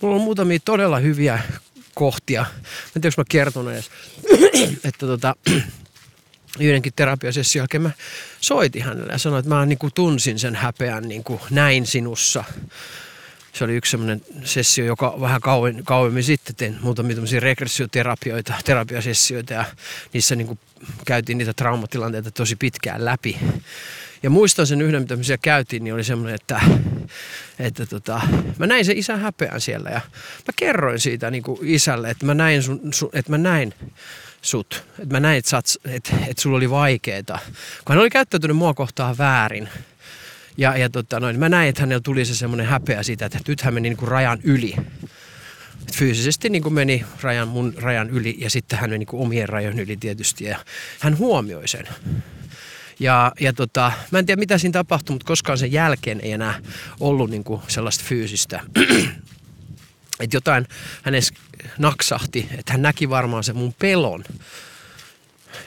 mulla 0.00 0.16
on 0.16 0.22
muutamia 0.22 0.58
todella 0.64 0.98
hyviä 0.98 1.38
kohtia. 1.94 2.42
Mä 2.42 2.92
en 2.96 3.02
tiedä, 3.02 3.14
mä 3.16 3.24
kertonut 3.28 3.72
edes, 3.72 3.90
että 4.84 5.06
tota, 5.06 5.36
yhdenkin 6.60 6.92
terapiasession 6.96 7.60
jälkeen 7.60 7.82
mä 7.82 7.90
soitin 8.40 8.82
hänelle 8.82 9.12
ja 9.12 9.18
sanoin, 9.18 9.38
että 9.38 9.54
mä 9.54 9.66
niin 9.66 9.78
kuin 9.78 9.92
tunsin 9.94 10.38
sen 10.38 10.54
häpeän 10.54 11.08
niin 11.08 11.24
kuin 11.24 11.40
näin 11.50 11.86
sinussa. 11.86 12.44
Se 13.52 13.64
oli 13.64 13.76
yksi 13.76 13.90
semmoinen 13.90 14.22
sessio, 14.44 14.84
joka 14.84 15.16
vähän 15.20 15.40
kauemmin, 15.40 15.84
kauemmin 15.84 16.24
sitten 16.24 16.56
tein 16.56 16.78
muutamia 16.80 17.14
tämmöisiä 17.14 17.40
regressioterapioita, 17.40 18.54
terapiasessioita 18.64 19.52
ja 19.52 19.64
niissä 20.12 20.36
niin 20.36 20.46
kuin 20.46 20.58
käytiin 21.06 21.38
niitä 21.38 21.52
traumatilanteita 21.52 22.30
tosi 22.30 22.56
pitkään 22.56 23.04
läpi. 23.04 23.38
Ja 24.22 24.30
muistan 24.30 24.66
sen 24.66 24.82
yhden, 24.82 25.02
mitä 25.02 25.16
siellä 25.22 25.42
käytiin, 25.42 25.84
niin 25.84 25.94
oli 25.94 26.04
semmoinen, 26.04 26.34
että, 26.34 26.60
että 27.58 27.86
tota, 27.86 28.20
mä 28.58 28.66
näin 28.66 28.84
sen 28.84 28.96
isän 28.96 29.20
häpeän 29.20 29.60
siellä 29.60 29.90
ja 29.90 30.00
mä 30.20 30.52
kerroin 30.56 31.00
siitä 31.00 31.30
niin 31.30 31.42
kuin 31.42 31.58
isälle, 31.62 32.10
että 32.10 32.26
mä 32.26 32.34
näin, 32.34 32.62
sun, 32.62 32.80
sun, 32.92 33.10
että 33.12 33.30
mä 33.30 33.38
näin 33.38 33.74
sut. 34.42 34.84
Että 34.98 35.14
mä 35.14 35.20
näin, 35.20 35.38
että, 35.38 35.58
että, 35.84 36.12
että 36.28 36.42
sulla 36.42 36.56
oli 36.56 36.70
vaikeeta. 36.70 37.38
Kun 37.84 37.94
hän 37.94 37.98
oli 37.98 38.10
käyttäytynyt 38.10 38.56
mua 38.56 38.74
kohtaan 38.74 39.18
väärin. 39.18 39.68
Ja, 40.56 40.76
ja 40.76 40.90
tota, 40.90 41.20
noin, 41.20 41.38
mä 41.38 41.48
näin, 41.48 41.68
että 41.68 41.80
hänellä 41.80 42.00
tuli 42.00 42.24
se 42.24 42.34
semmoinen 42.34 42.66
häpeä 42.66 43.02
siitä, 43.02 43.26
että 43.26 43.38
nyt 43.48 43.60
hän 43.60 43.74
meni 43.74 43.88
niin 43.88 43.96
kuin 43.96 44.08
rajan 44.08 44.38
yli. 44.42 44.74
Et 45.88 45.96
fyysisesti 45.96 46.50
niin 46.50 46.62
kuin 46.62 46.74
meni 46.74 47.04
rajan, 47.22 47.48
mun 47.48 47.74
rajan 47.76 48.10
yli 48.10 48.36
ja 48.38 48.50
sitten 48.50 48.78
hän 48.78 48.90
meni 48.90 48.98
niin 48.98 49.06
kuin 49.06 49.22
omien 49.22 49.48
rajojen 49.48 49.78
yli 49.78 49.96
tietysti. 49.96 50.44
Ja 50.44 50.58
hän 51.00 51.18
huomioi 51.18 51.68
sen. 51.68 51.88
Ja, 53.00 53.32
ja 53.40 53.52
tota, 53.52 53.92
mä 54.10 54.18
en 54.18 54.26
tiedä 54.26 54.40
mitä 54.40 54.58
siinä 54.58 54.72
tapahtui, 54.72 55.14
mutta 55.14 55.26
koskaan 55.26 55.58
sen 55.58 55.72
jälkeen 55.72 56.20
ei 56.20 56.32
enää 56.32 56.60
ollut 57.00 57.30
niin 57.30 57.44
kuin 57.44 57.62
sellaista 57.68 58.04
fyysistä 58.04 58.60
että 60.22 60.36
jotain 60.36 60.66
hänessä 61.02 61.34
naksahti, 61.78 62.48
että 62.58 62.72
hän 62.72 62.82
näki 62.82 63.10
varmaan 63.10 63.44
sen 63.44 63.56
mun 63.56 63.74
pelon. 63.78 64.24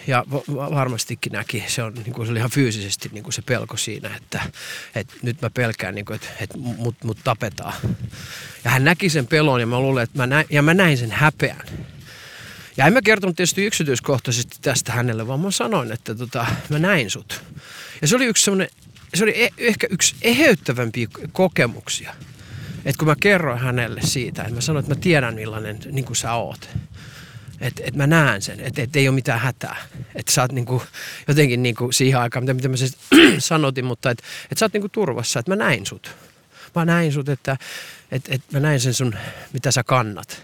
Ja 0.08 0.24
varmastikin 0.58 1.32
näki, 1.32 1.64
se, 1.68 1.84
on, 1.84 1.94
niin 1.94 2.14
kuin, 2.14 2.26
se 2.26 2.32
oli 2.32 2.40
ihan 2.40 2.52
fyysisesti 2.52 3.10
niin 3.12 3.24
kuin 3.24 3.34
se 3.34 3.42
pelko 3.42 3.78
siinä, 3.78 4.16
että, 4.16 4.42
että 4.96 5.14
nyt 5.22 5.42
mä 5.42 5.50
pelkään, 5.50 5.96
niin 5.96 6.06
kuin, 6.06 6.16
että, 6.16 6.28
että 6.40 6.58
mut, 6.58 6.96
mut 7.04 7.18
tapetaan. 7.24 7.74
Ja 8.64 8.72
hän 8.72 8.84
näki 8.84 9.10
sen 9.10 9.28
pelon 9.28 9.60
ja 9.60 9.68
mä 9.68 9.80
luulen, 9.80 10.04
että 10.04 10.18
mä 10.18 10.28
näin, 10.28 10.48
ja 10.50 10.62
mä 10.62 10.74
näin 10.74 10.98
sen 10.98 11.12
häpeän. 11.12 11.66
Ja 12.78 12.88
en 12.88 12.94
mä 12.94 13.02
kertonut 13.02 13.36
tietysti 13.36 13.66
yksityiskohtaisesti 13.66 14.58
tästä 14.62 14.92
hänelle, 14.92 15.28
vaan 15.28 15.40
mä 15.40 15.52
sanoin, 15.52 15.92
että 15.92 16.16
tota, 16.16 16.46
mä 16.70 16.80
näin 16.80 17.10
sut. 17.10 17.44
Ja 18.02 18.08
se 18.08 18.16
oli 18.16 18.26
yksi 18.26 18.52
se 19.14 19.24
oli 19.24 19.44
e- 19.44 19.54
ehkä 19.58 19.88
yksi 19.90 20.16
eheyttävämpiä 20.22 21.08
kokemuksia. 21.32 22.14
Että 22.86 23.00
kun 23.00 23.08
mä 23.08 23.16
kerroin 23.20 23.60
hänelle 23.60 24.02
siitä, 24.04 24.42
että 24.42 24.56
mä 24.56 24.62
sanoin, 24.62 24.84
että 24.84 24.96
mä 24.96 25.02
tiedän 25.02 25.36
millainen 25.36 25.80
niin 25.92 26.06
kuin 26.06 26.16
sä 26.16 26.34
oot. 26.34 26.70
Että 27.62 27.84
et 27.86 27.96
mä 27.96 28.08
näen 28.08 28.42
sen, 28.42 28.60
että 28.60 28.82
et 28.82 28.96
ei 28.96 29.08
ole 29.08 29.16
mitään 29.16 29.40
hätää. 29.40 29.76
Että 30.16 30.32
sä 30.32 30.42
oot 30.42 30.52
niinku, 30.52 30.84
jotenkin 31.28 31.64
niinku 31.64 31.92
siihen 31.92 32.20
aikaan, 32.20 32.44
mitä, 32.44 32.54
mitä 32.54 32.68
mä 32.68 32.78
siis 32.78 32.98
sanotin, 33.40 33.86
mutta 33.86 34.10
että 34.10 34.24
et 34.52 34.58
sä 34.58 34.66
oot 34.66 34.74
niinku 34.74 34.90
turvassa, 34.90 35.40
että 35.40 35.52
mä 35.52 35.56
näin 35.56 35.86
sut. 35.86 36.16
Mä 36.76 36.86
näin 36.86 37.14
sut, 37.14 37.30
että 37.30 37.58
et, 38.12 38.24
et 38.30 38.42
mä 38.52 38.60
näin 38.60 38.80
sen 38.80 38.94
sun, 38.94 39.16
mitä 39.54 39.72
sä 39.72 39.84
kannat. 39.84 40.42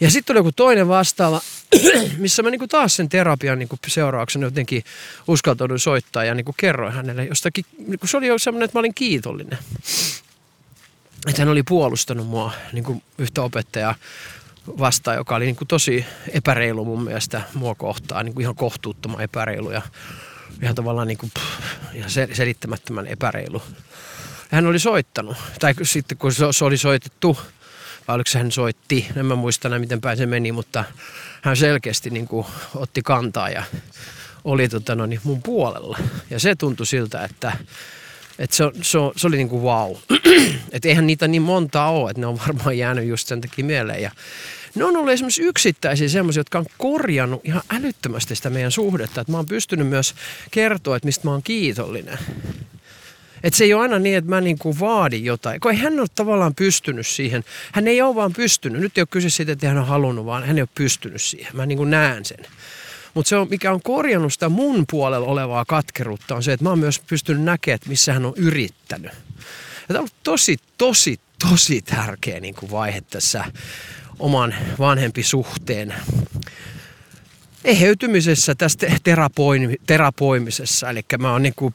Ja 0.00 0.10
sitten 0.10 0.34
oli 0.34 0.38
joku 0.38 0.52
toinen 0.52 0.88
vastaava, 0.88 1.40
missä 2.18 2.42
mä 2.42 2.50
niinku 2.50 2.68
taas 2.68 2.96
sen 2.96 3.08
terapian 3.08 3.58
niinku 3.58 3.78
seurauksena 3.86 4.46
jotenkin 4.46 4.84
uskaltauduin 5.28 5.80
soittaa 5.80 6.24
ja 6.24 6.34
niinku 6.34 6.54
kerroin 6.56 6.92
hänelle 6.92 7.24
jostakin, 7.24 7.64
niinku 7.86 8.06
se 8.06 8.16
oli 8.16 8.26
jo 8.26 8.38
semmoinen, 8.38 8.64
että 8.64 8.78
mä 8.78 8.80
olin 8.80 8.94
kiitollinen. 8.94 9.58
Että 11.26 11.42
hän 11.42 11.48
oli 11.48 11.62
puolustanut 11.62 12.26
mua 12.26 12.52
niinku 12.72 13.02
yhtä 13.18 13.42
opettajaa 13.42 13.94
vastaan, 14.66 15.16
joka 15.16 15.36
oli 15.36 15.44
niinku 15.44 15.64
tosi 15.64 16.06
epäreilu 16.28 16.84
mun 16.84 17.04
mielestä 17.04 17.42
mua 17.54 17.74
kohtaan, 17.74 18.24
niinku 18.24 18.40
ihan 18.40 18.54
kohtuuttoman 18.54 19.20
epäreilu 19.20 19.70
ja 19.70 19.82
ihan 20.62 20.74
tavallaan 20.74 21.08
niinku, 21.08 21.30
pff, 21.34 21.94
ihan 21.94 22.10
selittämättömän 22.10 23.06
epäreilu. 23.06 23.62
Ja 24.50 24.56
hän 24.56 24.66
oli 24.66 24.78
soittanut, 24.78 25.36
tai 25.60 25.74
sitten 25.82 26.18
kun 26.18 26.32
se 26.32 26.64
oli 26.64 26.76
soitettu, 26.76 27.38
vai 28.08 28.14
oliko 28.14 28.30
se 28.30 28.38
hän 28.38 28.52
soitti, 28.52 29.08
en 29.16 29.26
mä 29.26 29.34
muista 29.34 29.68
enää 29.68 29.78
miten 29.78 30.00
päin 30.00 30.16
se 30.16 30.26
meni, 30.26 30.52
mutta 30.52 30.84
hän 31.42 31.56
selkeästi 31.56 32.10
niin 32.10 32.28
kuin 32.28 32.46
otti 32.74 33.02
kantaa 33.02 33.48
ja 33.48 33.62
oli 34.44 34.68
tota, 34.68 34.94
no 34.94 35.06
niin, 35.06 35.20
mun 35.24 35.42
puolella. 35.42 35.98
Ja 36.30 36.40
se 36.40 36.54
tuntui 36.54 36.86
siltä, 36.86 37.24
että, 37.24 37.56
että 38.42 38.56
se, 38.56 38.64
se, 38.82 38.98
se 39.16 39.26
oli 39.26 39.36
niin 39.36 39.48
kuin 39.48 39.62
wow. 39.62 39.96
että 40.72 40.88
eihän 40.88 41.06
niitä 41.06 41.28
niin 41.28 41.42
monta 41.42 41.84
ole, 41.84 42.10
että 42.10 42.20
ne 42.20 42.26
on 42.26 42.38
varmaan 42.38 42.78
jäänyt 42.78 43.06
just 43.06 43.28
sen 43.28 43.40
takia 43.40 43.64
mieleen. 43.64 44.02
Ja 44.02 44.10
ne 44.74 44.84
on 44.84 44.96
ollut 44.96 45.12
esimerkiksi 45.12 45.42
yksittäisiä 45.42 46.08
semmoisia, 46.08 46.40
jotka 46.40 46.58
on 46.58 46.66
korjannut 46.78 47.40
ihan 47.44 47.62
älyttömästi 47.70 48.36
sitä 48.36 48.50
meidän 48.50 48.70
suhdetta. 48.70 49.20
Että 49.20 49.32
mä 49.32 49.38
oon 49.38 49.46
pystynyt 49.46 49.86
myös 49.86 50.14
kertoa, 50.50 50.96
että 50.96 51.06
mistä 51.06 51.26
mä 51.26 51.30
oon 51.30 51.42
kiitollinen. 51.42 52.18
Että 53.42 53.58
se 53.58 53.64
ei 53.64 53.74
ole 53.74 53.82
aina 53.82 53.98
niin, 53.98 54.16
että 54.16 54.30
mä 54.30 54.40
niin 54.40 54.58
kuin 54.58 54.80
vaadin 54.80 55.24
jotain. 55.24 55.60
Kun 55.60 55.70
ei 55.70 55.76
hän 55.76 56.00
ole 56.00 56.08
tavallaan 56.14 56.54
pystynyt 56.54 57.06
siihen. 57.06 57.44
Hän 57.72 57.88
ei 57.88 58.02
ole 58.02 58.14
vaan 58.14 58.32
pystynyt. 58.32 58.82
Nyt 58.82 58.98
ei 58.98 59.02
ole 59.02 59.08
kyse 59.10 59.30
siitä, 59.30 59.52
että 59.52 59.68
hän 59.68 59.78
on 59.78 59.86
halunnut, 59.86 60.26
vaan 60.26 60.44
hän 60.44 60.58
ei 60.58 60.62
ole 60.62 60.68
pystynyt 60.74 61.22
siihen. 61.22 61.56
Mä 61.56 61.66
niin 61.66 61.78
kuin 61.78 61.90
näen 61.90 62.24
sen. 62.24 62.46
Mutta 63.14 63.28
se, 63.28 63.36
on, 63.36 63.48
mikä 63.50 63.72
on 63.72 63.82
korjannut 63.82 64.32
sitä 64.32 64.48
mun 64.48 64.84
puolella 64.90 65.26
olevaa 65.26 65.64
katkeruutta, 65.64 66.34
on 66.34 66.42
se, 66.42 66.52
että 66.52 66.64
mä 66.64 66.70
oon 66.70 66.78
myös 66.78 67.00
pystynyt 67.06 67.42
näkemään, 67.42 67.74
että 67.74 67.88
missä 67.88 68.12
hän 68.12 68.26
on 68.26 68.32
yrittänyt. 68.36 69.12
Ja 69.88 69.88
tämä 69.88 70.00
on 70.00 70.08
tosi, 70.22 70.56
tosi, 70.78 71.20
tosi 71.50 71.82
tärkeä 71.82 72.40
niin 72.40 72.54
kuin 72.54 72.70
vaihe 72.70 73.00
tässä 73.00 73.44
oman 74.18 74.54
vanhempi 74.78 75.22
suhteen 75.22 75.94
eheytymisessä, 77.64 78.54
tästä 78.54 78.86
terapoimisessa. 79.86 80.90
Eli 80.90 81.02
mä 81.18 81.32
oon 81.32 81.42
niin 81.42 81.54
kuin 81.56 81.74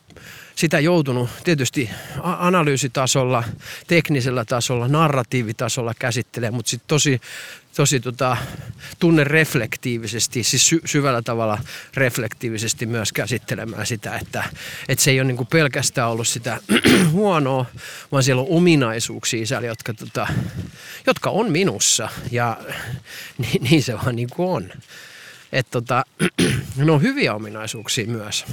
sitä 0.56 0.80
joutunut 0.80 1.30
tietysti 1.44 1.90
analyysitasolla, 2.24 3.44
teknisellä 3.88 4.46
tasolla, 4.46 4.88
narratiivitasolla 4.88 5.94
käsittelemään, 6.00 6.54
mutta 6.54 6.70
sitten 6.70 6.88
tosi, 6.88 7.22
tosi 7.78 8.00
tota, 8.00 8.38
tunne 9.00 9.24
reflektiivisesti, 9.24 10.44
siis 10.44 10.68
sy- 10.68 10.82
syvällä 10.86 11.22
tavalla 11.22 11.60
reflektiivisesti 11.94 12.86
myös 12.86 13.14
käsittelemään 13.14 13.86
sitä, 13.86 14.18
että, 14.18 14.44
että 14.90 15.04
se 15.04 15.12
ei 15.12 15.20
ole 15.20 15.28
niinku 15.28 15.46
pelkästään 15.46 16.10
ollut 16.10 16.28
sitä 16.28 16.60
huonoa, 17.12 17.66
vaan 18.12 18.24
siellä 18.24 18.42
on 18.42 18.48
ominaisuuksia 18.50 19.46
siellä, 19.46 19.68
jotka, 19.68 19.94
tota, 19.94 20.28
jotka 21.08 21.30
on 21.30 21.52
minussa 21.52 22.10
ja 22.32 22.58
niin, 23.38 23.64
niin 23.64 23.84
se 23.84 23.94
vaan 23.94 24.16
niin 24.16 24.30
kuin 24.36 24.50
on. 24.50 24.70
Että 25.52 25.72
tota, 25.72 26.04
ne 26.76 26.92
on 26.92 27.02
hyviä 27.02 27.34
ominaisuuksia 27.34 28.08
myös. 28.08 28.46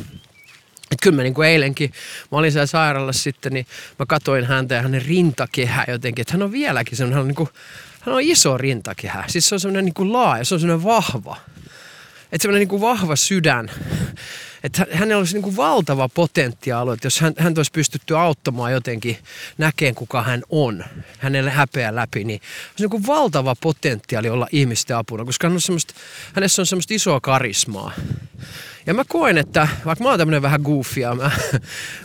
Et 0.91 0.99
kyllä 1.03 1.17
mä 1.17 1.23
niin 1.23 1.35
kuin 1.35 1.49
eilenkin, 1.49 1.93
mä 2.33 2.39
olin 2.39 2.53
siellä 2.53 2.67
sairaalassa 2.67 3.23
sitten, 3.23 3.53
niin 3.53 3.67
mä 3.99 4.07
katoin 4.07 4.45
häntä 4.45 4.75
ja 4.75 4.83
hänen 4.83 5.07
rintakehää 5.07 5.85
jotenkin, 5.89 6.23
että 6.23 6.33
hän 6.33 6.43
on 6.43 6.53
vieläkin 6.53 6.97
semmoinen, 6.97 7.15
hän 7.15 7.23
on, 7.23 7.29
niin 7.29 7.35
kuin, 7.37 7.49
hän 8.07 8.15
on 8.15 8.23
iso 8.23 8.59
rintakehä. 8.59 9.25
Siis 9.27 9.49
se 9.49 9.55
on 9.55 9.61
semmoinen 9.61 9.85
niin 9.85 9.95
kuin 9.95 10.13
laaja, 10.13 10.45
se 10.45 10.55
on 10.55 10.61
semmoinen 10.61 10.85
vahva. 10.85 11.37
Että 12.33 12.43
semmoinen 12.43 12.61
niin 12.61 12.69
kuin 12.69 12.83
vahva 12.83 13.17
sydän. 13.17 13.71
Että 14.65 14.87
hänellä 14.93 15.19
olisi 15.19 15.35
niin 15.35 15.43
kuin 15.43 15.57
valtava 15.57 16.09
potentiaali, 16.09 16.93
että 16.93 17.07
jos 17.07 17.21
hän, 17.21 17.35
hän 17.39 17.55
olisi 17.57 17.71
pystytty 17.73 18.17
auttamaan 18.17 18.73
jotenkin 18.73 19.19
näkeen, 19.59 19.95
kuka 19.95 20.23
hän 20.23 20.43
on, 20.49 20.85
hänelle 21.19 21.51
häpeä 21.51 21.95
läpi, 21.95 22.25
niin 22.25 22.41
olisi 22.67 22.83
niin 22.83 22.91
kuin 22.91 23.07
valtava 23.07 23.57
potentiaali 23.61 24.29
olla 24.29 24.49
ihmisten 24.53 24.97
apuna, 24.97 25.25
koska 25.25 25.49
hän 25.49 25.57
on 25.71 25.79
hänessä 26.35 26.63
on 26.63 26.67
semmoista 26.67 26.95
isoa 26.95 27.21
karismaa. 27.21 27.93
Ja 28.87 28.95
mä 28.95 29.05
koen, 29.09 29.39
että 29.39 29.69
vaikka 29.85 30.05
mä 30.05 30.11
oon 30.11 30.19
tämmönen 30.19 30.43
vähän 30.43 30.61
goofia, 30.61 31.15
mä, 31.15 31.31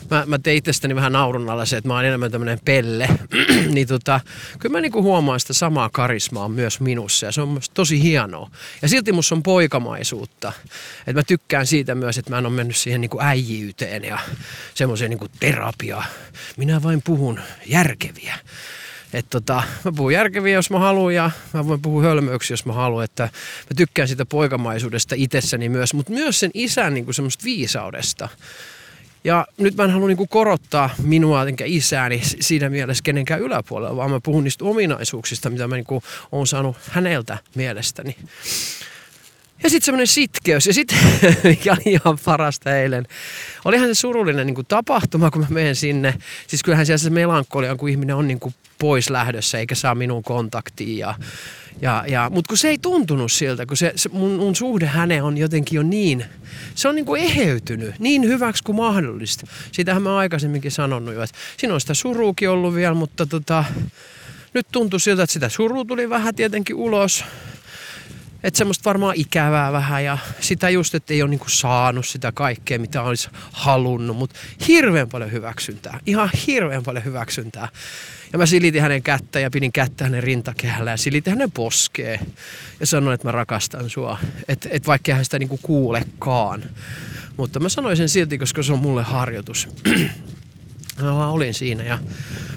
mä, 0.09 0.23
mä 0.25 0.39
tein 0.39 0.57
itsestäni 0.57 0.95
vähän 0.95 1.11
naurun 1.11 1.49
alla 1.49 1.65
se, 1.65 1.77
että 1.77 1.87
mä 1.87 1.93
oon 1.93 2.05
enemmän 2.05 2.31
tämmönen 2.31 2.59
pelle, 2.65 3.07
niin 3.73 3.87
tota, 3.87 4.19
kyllä 4.59 4.73
mä 4.73 4.81
niinku 4.81 5.03
huomaan 5.03 5.39
sitä 5.39 5.53
samaa 5.53 5.89
karismaa 5.89 6.49
myös 6.49 6.79
minussa 6.79 7.25
ja 7.25 7.31
se 7.31 7.41
on 7.41 7.61
tosi 7.73 8.03
hienoa. 8.03 8.51
Ja 8.81 8.87
silti 8.87 9.11
musta 9.11 9.35
on 9.35 9.43
poikamaisuutta. 9.43 10.53
Että 10.99 11.13
mä 11.13 11.23
tykkään 11.23 11.67
siitä 11.67 11.95
myös, 11.95 12.17
että 12.17 12.31
mä 12.31 12.37
en 12.37 12.45
ole 12.45 12.53
mennyt 12.53 12.77
siihen 12.77 13.01
niinku 13.01 13.19
äijiyteen 13.21 14.03
ja 14.03 14.19
semmoiseen 14.73 15.09
niinku 15.09 15.27
terapiaan. 15.39 16.05
Minä 16.57 16.83
vain 16.83 17.01
puhun 17.01 17.39
järkeviä. 17.65 18.35
Että 19.13 19.29
tota, 19.29 19.63
mä 19.85 19.91
puhun 19.95 20.13
järkeviä, 20.13 20.53
jos 20.53 20.69
mä 20.69 20.79
haluan 20.79 21.15
ja 21.15 21.31
mä 21.53 21.67
voin 21.67 21.81
puhua 21.81 22.01
hölmöyksiä, 22.01 22.53
jos 22.53 22.65
mä 22.65 22.73
haluan. 22.73 23.03
Että 23.03 23.23
mä 23.23 23.75
tykkään 23.77 24.07
sitä 24.07 24.25
poikamaisuudesta 24.25 25.15
itsessäni 25.17 25.69
myös, 25.69 25.93
mutta 25.93 26.11
myös 26.11 26.39
sen 26.39 26.51
isän 26.53 26.93
niin 26.93 27.13
semmoista 27.13 27.43
viisaudesta. 27.43 28.29
Ja 29.23 29.47
nyt 29.57 29.75
mä 29.75 29.83
en 29.83 29.91
halua 29.91 30.07
niin 30.07 30.29
korottaa 30.29 30.89
minua 31.03 31.47
enkä 31.47 31.65
isääni 31.67 32.21
siinä 32.23 32.69
mielessä 32.69 33.03
kenenkään 33.03 33.41
yläpuolella, 33.41 33.95
vaan 33.95 34.11
mä 34.11 34.19
puhun 34.19 34.43
niistä 34.43 34.65
ominaisuuksista, 34.65 35.49
mitä 35.49 35.67
mä 35.67 35.75
niin 35.75 36.47
saanut 36.47 36.77
häneltä 36.89 37.37
mielestäni. 37.55 38.15
Ja 39.63 39.69
sitten 39.69 39.85
semmoinen 39.85 40.07
sitkeys. 40.07 40.67
Ja 40.67 40.73
sitten, 40.73 40.97
mikä 41.43 41.71
oli 41.73 41.81
ihan 41.85 42.19
parasta 42.25 42.77
eilen, 42.77 43.07
olihan 43.65 43.87
se 43.87 43.93
surullinen 43.93 44.47
niin 44.47 44.55
kuin 44.55 44.67
tapahtuma, 44.67 45.31
kun 45.31 45.41
mä 45.41 45.47
menen 45.49 45.75
sinne. 45.75 46.13
Siis 46.47 46.63
kyllähän 46.63 46.85
siellä 46.85 46.97
se 46.97 47.09
melankolia 47.09 47.71
on, 47.71 47.77
kun 47.77 47.89
ihminen 47.89 48.15
on 48.15 48.27
niin 48.27 48.39
kuin 48.39 48.55
pois 48.79 49.09
lähdössä 49.09 49.57
eikä 49.57 49.75
saa 49.75 49.95
minun 49.95 50.23
kontaktiin. 50.23 50.97
Ja, 50.97 51.15
ja, 51.81 52.03
ja, 52.07 52.29
Mutta 52.29 52.49
kun 52.49 52.57
se 52.57 52.69
ei 52.69 52.77
tuntunut 52.77 53.31
siltä, 53.31 53.65
kun 53.65 53.77
se, 53.77 53.93
se 53.95 54.09
mun, 54.09 54.31
mun 54.31 54.55
suhde 54.55 54.85
häneen 54.85 55.23
on 55.23 55.37
jotenkin 55.37 55.75
jo 55.75 55.83
niin, 55.83 56.25
se 56.75 56.87
on 56.87 56.95
niin 56.95 57.05
kuin 57.05 57.21
eheytynyt 57.21 57.99
niin 57.99 58.23
hyväksi 58.23 58.63
kuin 58.63 58.75
mahdollista. 58.75 59.47
Siitähän 59.71 60.01
mä 60.01 60.17
aikaisemminkin 60.17 60.71
sanonut 60.71 61.13
jo, 61.13 61.23
että 61.23 61.37
siinä 61.57 61.73
on 61.73 61.81
sitä 61.81 61.93
suruukin 61.93 62.49
ollut 62.49 62.75
vielä, 62.75 62.93
mutta 62.93 63.25
tota, 63.25 63.63
nyt 64.53 64.67
tuntui 64.71 64.99
siltä, 64.99 65.23
että 65.23 65.33
sitä 65.33 65.49
suru 65.49 65.85
tuli 65.85 66.09
vähän 66.09 66.35
tietenkin 66.35 66.75
ulos. 66.75 67.23
Että 68.43 68.57
semmoista 68.57 68.89
varmaan 68.89 69.15
ikävää 69.17 69.71
vähän 69.71 70.03
ja 70.03 70.17
sitä 70.39 70.69
just, 70.69 70.95
että 70.95 71.13
ei 71.13 71.21
ole 71.21 71.29
niinku 71.29 71.49
saanut 71.49 72.05
sitä 72.05 72.31
kaikkea, 72.31 72.79
mitä 72.79 73.01
olisi 73.01 73.29
halunnut, 73.51 74.17
mutta 74.17 74.39
hirveän 74.67 75.09
paljon 75.09 75.31
hyväksyntää. 75.31 75.99
Ihan 76.05 76.29
hirveän 76.47 76.83
paljon 76.83 77.05
hyväksyntää. 77.05 77.69
Ja 78.33 78.39
mä 78.39 78.45
silitin 78.45 78.81
hänen 78.81 79.03
kättä 79.03 79.39
ja 79.39 79.49
pidin 79.49 79.71
kättä 79.71 80.03
hänen 80.03 80.23
rintakehällä 80.23 80.91
ja 80.91 80.97
silitin 80.97 81.33
hänen 81.33 81.51
poskeen. 81.51 82.19
Ja 82.79 82.87
sanoin, 82.87 83.13
että 83.13 83.27
mä 83.27 83.31
rakastan 83.31 83.89
sua. 83.89 84.17
Että 84.47 84.69
et 84.71 84.87
vaikka 84.87 85.13
hän 85.13 85.25
sitä 85.25 85.39
niinku 85.39 85.59
kuulekaan. 85.61 86.63
Mutta 87.37 87.59
mä 87.59 87.69
sanoin 87.69 87.97
sen 87.97 88.09
silti, 88.09 88.37
koska 88.37 88.63
se 88.63 88.73
on 88.73 88.79
mulle 88.79 89.03
harjoitus. 89.03 89.69
mä 91.05 91.27
olin 91.27 91.53
siinä 91.53 91.83
ja 91.83 91.99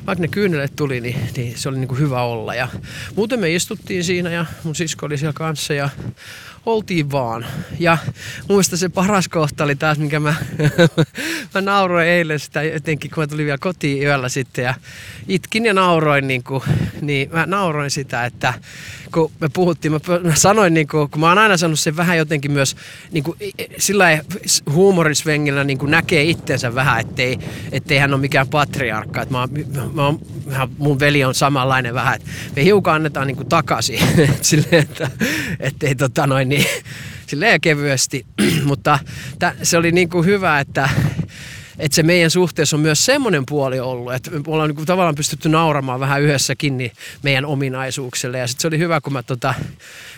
vaikka 0.06 0.22
ne 0.22 0.28
kyynelet 0.28 0.76
tuli, 0.76 1.00
niin, 1.00 1.16
niin 1.36 1.58
se 1.58 1.68
oli 1.68 1.78
niin 1.78 1.88
kuin 1.88 2.00
hyvä 2.00 2.22
olla. 2.22 2.54
Ja 2.54 2.68
muuten 3.16 3.40
me 3.40 3.54
istuttiin 3.54 4.04
siinä 4.04 4.30
ja 4.30 4.46
mun 4.64 4.74
sisko 4.74 5.06
oli 5.06 5.18
siellä 5.18 5.32
kanssa 5.32 5.74
ja 5.74 5.88
oltiin 6.66 7.10
vaan. 7.10 7.46
Ja 7.78 7.98
muista 8.48 8.76
se 8.76 8.88
paras 8.88 9.28
kohta 9.28 9.64
oli 9.64 9.76
taas, 9.76 9.98
minkä 9.98 10.20
mä, 10.20 10.34
mä 11.54 11.60
nauroin 11.60 12.08
eilen 12.08 12.38
sitä 12.38 12.62
jotenkin, 12.62 13.10
kun 13.10 13.22
mä 13.22 13.26
tulin 13.26 13.46
vielä 13.46 13.58
kotiin 13.58 14.02
yöllä 14.02 14.28
sitten 14.28 14.64
ja 14.64 14.74
itkin 15.28 15.66
ja 15.66 15.74
nauroin, 15.74 16.28
niin, 16.28 16.42
kuin, 16.42 16.62
niin 17.00 17.30
mä 17.32 17.46
nauroin 17.46 17.90
sitä, 17.90 18.24
että 18.24 18.54
kun 19.12 19.32
me 19.40 19.48
puhuttiin, 19.52 19.92
mä, 19.92 19.98
mä 20.24 20.34
sanoin, 20.34 20.74
niin 20.74 20.88
kuin, 20.88 21.10
kun 21.10 21.20
mä 21.20 21.28
oon 21.28 21.38
aina 21.38 21.56
sanonut 21.56 21.78
sen 21.78 21.96
vähän 21.96 22.18
jotenkin 22.18 22.52
myös 22.52 22.76
niin 23.12 23.24
kuin, 23.24 23.38
sillä 23.78 24.20
huumorisvengillä 24.72 25.64
niin 25.64 25.78
kuin 25.78 25.90
näkee 25.90 26.22
itsensä 26.22 26.74
vähän, 26.74 27.00
ettei, 27.00 27.38
ettei 27.72 27.98
hän 27.98 28.14
ole 28.14 28.20
mikään 28.20 28.48
patriarkka. 28.48 29.22
Että 29.22 29.34
mä, 29.34 29.48
mä, 29.92 30.02
mä, 30.56 30.68
mun 30.78 31.00
veli 31.00 31.24
on 31.24 31.34
samanlainen 31.34 31.94
vähän, 31.94 32.14
että 32.14 32.30
me 32.56 32.64
hiukan 32.64 32.94
annetaan 32.94 33.26
niin 33.26 33.36
kuin 33.36 33.48
takaisin, 33.48 33.98
silleen, 34.40 34.82
että 34.82 35.10
ettei 35.60 35.94
tota 35.94 36.26
noin 36.26 36.51
niin, 36.52 36.66
silleen 37.26 37.60
kevyesti. 37.60 38.26
Mutta 38.64 38.98
tä, 39.38 39.54
se 39.62 39.76
oli 39.76 39.92
niin 39.92 40.08
kuin 40.08 40.26
hyvä, 40.26 40.60
että 40.60 40.88
että 41.78 41.96
se 41.96 42.02
meidän 42.02 42.30
suhteessa 42.30 42.76
on 42.76 42.80
myös 42.80 43.04
semmoinen 43.04 43.46
puoli 43.46 43.80
ollut, 43.80 44.14
että 44.14 44.30
me 44.30 44.40
ollaan 44.46 44.68
niin 44.68 44.76
kuin 44.76 44.86
tavallaan 44.86 45.14
pystytty 45.14 45.48
nauramaan 45.48 46.00
vähän 46.00 46.22
yhdessä 46.22 46.54
kiinni 46.54 46.92
meidän 47.22 47.46
ominaisuuksille. 47.46 48.38
Ja 48.38 48.46
sitten 48.46 48.62
se 48.62 48.68
oli 48.68 48.78
hyvä, 48.78 49.00
kun 49.00 49.12
mä 49.12 49.22
tota, 49.22 49.54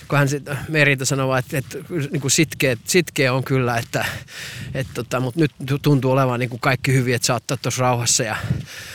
kun 0.08 0.18
hän 0.18 0.28
sit, 0.28 0.42
Merita 0.68 1.04
sanoi, 1.04 1.38
että, 1.38 1.58
että 1.58 1.78
niin 2.10 2.20
kuin 2.20 2.30
sitkeä, 2.30 2.76
sitkeä, 2.84 3.32
on 3.32 3.44
kyllä, 3.44 3.76
että, 3.78 4.04
että 4.74 4.94
tota, 4.94 5.20
mutta 5.20 5.40
nyt 5.40 5.52
tuntuu 5.82 6.10
olevan 6.10 6.40
niin 6.40 6.50
kuin 6.50 6.60
kaikki 6.60 6.92
hyvin, 6.92 7.14
että 7.14 7.26
saattaa 7.26 7.56
tuossa 7.56 7.82
rauhassa. 7.82 8.22
Ja 8.22 8.36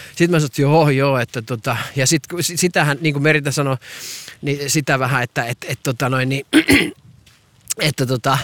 sitten 0.10 0.32
mä 0.32 0.40
sanoin, 0.40 0.46
että 0.46 0.62
joo, 0.62 0.90
joo, 0.90 1.18
että 1.18 1.42
tota, 1.42 1.78
ja 1.96 2.08
sit, 2.08 2.24
sitähän, 2.42 2.98
niin 3.02 3.14
kuin 3.14 3.24
Merita 3.24 3.52
sanoi, 3.52 3.78
niin 4.42 4.70
sitä 4.70 5.00
vähän, 5.00 5.24
että, 5.24 5.46
että, 5.46 5.68
että 5.70 5.84
tota 5.84 6.10
noin, 6.10 6.30
niin, 6.30 6.46
että 7.80 8.06
tota, 8.06 8.38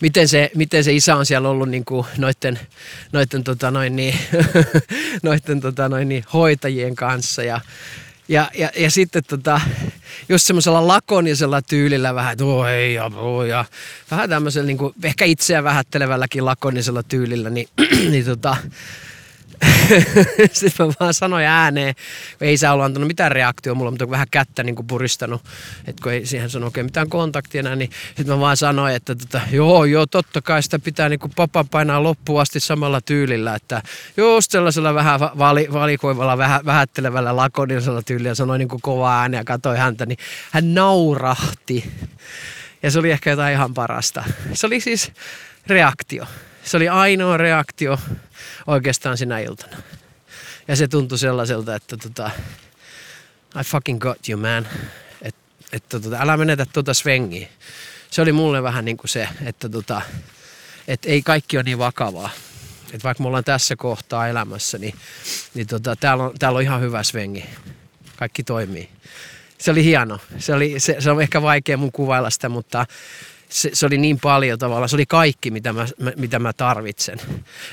miten, 0.00 0.28
se, 0.28 0.50
miten 0.54 0.84
se 0.84 0.92
isä 0.92 1.16
on 1.16 1.26
siellä 1.26 1.48
ollut 1.48 1.68
niin 1.68 1.84
kuin 1.84 2.06
noiden, 2.18 2.60
noiden, 3.12 3.44
tota 3.44 3.70
noin 3.70 3.96
niin, 3.96 4.18
noiden 5.22 5.60
tota 5.60 5.88
noin 5.88 6.08
niin, 6.08 6.24
hoitajien 6.32 6.94
kanssa. 6.94 7.42
Ja, 7.42 7.60
ja, 8.28 8.50
ja, 8.54 8.70
ja 8.76 8.90
sitten 8.90 9.22
tota, 9.28 9.60
just 10.28 10.46
semmoisella 10.46 10.86
lakonisella 10.86 11.62
tyylillä 11.62 12.14
vähän, 12.14 12.32
että 12.32 12.44
ei 12.70 12.94
ja, 12.94 13.04
oh, 13.04 13.44
ja 13.44 13.64
vähän 14.10 14.30
tämmöisellä 14.30 14.66
niin 14.66 14.78
kuin, 14.78 14.94
ehkä 15.04 15.24
itseä 15.24 15.64
vähättelevälläkin 15.64 16.44
lakonisella 16.44 17.02
tyylillä, 17.02 17.50
niin, 17.50 17.68
niin 18.10 18.24
tota, 18.24 18.56
sitten 20.52 20.86
mä 20.86 20.92
vaan 21.00 21.14
sanoin 21.14 21.46
ääneen, 21.46 21.94
kun 22.38 22.48
ei 22.48 22.56
saa 22.56 22.72
ollut 22.72 22.84
antanut 22.84 23.06
mitään 23.06 23.32
reaktioa 23.32 23.74
mulla, 23.74 23.90
mutta 23.90 24.10
vähän 24.10 24.26
kättä 24.30 24.62
niin 24.62 24.76
kuin 24.76 24.86
puristanut, 24.86 25.42
että 25.86 26.02
kun 26.02 26.12
ei 26.12 26.26
siihen 26.26 26.50
sano 26.50 26.66
oikein 26.66 26.86
mitään 26.86 27.08
kontaktia 27.08 27.58
enää, 27.58 27.76
niin 27.76 27.90
sitten 28.06 28.26
mä 28.26 28.40
vaan 28.40 28.56
sanoin, 28.56 28.94
että 28.94 29.14
tota, 29.14 29.40
joo, 29.50 29.84
joo, 29.84 30.06
totta 30.06 30.42
kai 30.42 30.62
sitä 30.62 30.78
pitää 30.78 31.08
niin 31.08 31.20
kuin 31.20 31.32
papa 31.36 31.64
painaa 31.64 32.02
loppuun 32.02 32.40
asti 32.40 32.60
samalla 32.60 33.00
tyylillä, 33.00 33.54
että 33.54 33.82
just 34.16 34.50
sellaisella 34.50 34.94
vähän 34.94 35.20
vali, 35.20 35.68
valikoivalla, 35.72 36.38
vähän, 36.38 36.60
vähättelevällä 36.64 37.36
lakonisella 37.36 38.02
tyylillä, 38.02 38.34
sanoi 38.34 38.58
niin 38.58 38.68
kuin 38.68 38.82
kova 38.82 39.20
ääni 39.20 39.36
ja 39.36 39.44
katsoi 39.44 39.78
häntä, 39.78 40.06
niin 40.06 40.18
hän 40.50 40.74
naurahti. 40.74 41.92
Ja 42.82 42.90
se 42.90 42.98
oli 42.98 43.10
ehkä 43.10 43.30
jotain 43.30 43.52
ihan 43.52 43.74
parasta. 43.74 44.24
Se 44.52 44.66
oli 44.66 44.80
siis 44.80 45.12
reaktio. 45.66 46.26
Se 46.62 46.76
oli 46.76 46.88
ainoa 46.88 47.36
reaktio 47.36 47.98
oikeastaan 48.66 49.18
sinä 49.18 49.38
iltana. 49.38 49.76
Ja 50.68 50.76
se 50.76 50.88
tuntui 50.88 51.18
sellaiselta, 51.18 51.74
että 51.74 51.96
tota, 51.96 52.30
I 53.60 53.64
fucking 53.64 54.00
got 54.00 54.28
you 54.28 54.40
man. 54.40 54.68
Että 55.22 55.40
et, 55.72 55.88
tota, 55.88 56.16
älä 56.20 56.36
menetä 56.36 56.66
tuota 56.72 56.94
svengiä. 56.94 57.48
Se 58.10 58.22
oli 58.22 58.32
mulle 58.32 58.62
vähän 58.62 58.84
niin 58.84 58.96
kuin 58.96 59.08
se, 59.08 59.28
että 59.44 59.68
tota, 59.68 60.02
et 60.88 61.04
ei 61.04 61.22
kaikki 61.22 61.56
ole 61.56 61.62
niin 61.62 61.78
vakavaa. 61.78 62.30
Että 62.84 63.04
vaikka 63.04 63.22
me 63.22 63.26
ollaan 63.26 63.44
tässä 63.44 63.76
kohtaa 63.76 64.28
elämässä, 64.28 64.78
niin, 64.78 64.94
niin 65.54 65.66
tota, 65.66 65.96
täällä, 65.96 66.24
on, 66.24 66.34
täällä 66.38 66.56
on 66.56 66.62
ihan 66.62 66.80
hyvä 66.80 67.02
svengi. 67.02 67.44
Kaikki 68.16 68.42
toimii. 68.42 68.88
Se 69.58 69.70
oli 69.70 69.84
hieno. 69.84 70.18
Se, 70.38 70.54
oli, 70.54 70.80
se, 70.80 70.96
se 70.98 71.10
on 71.10 71.22
ehkä 71.22 71.42
vaikea 71.42 71.76
mun 71.76 71.92
kuvailla 71.92 72.30
sitä, 72.30 72.48
mutta 72.48 72.86
se, 73.50 73.70
se 73.72 73.86
oli 73.86 73.98
niin 73.98 74.20
paljon 74.20 74.58
tavallaan, 74.58 74.88
se 74.88 74.96
oli 74.96 75.06
kaikki, 75.06 75.50
mitä 75.50 75.72
mä, 75.72 75.86
mitä 76.16 76.38
mä 76.38 76.52
tarvitsen. 76.52 77.18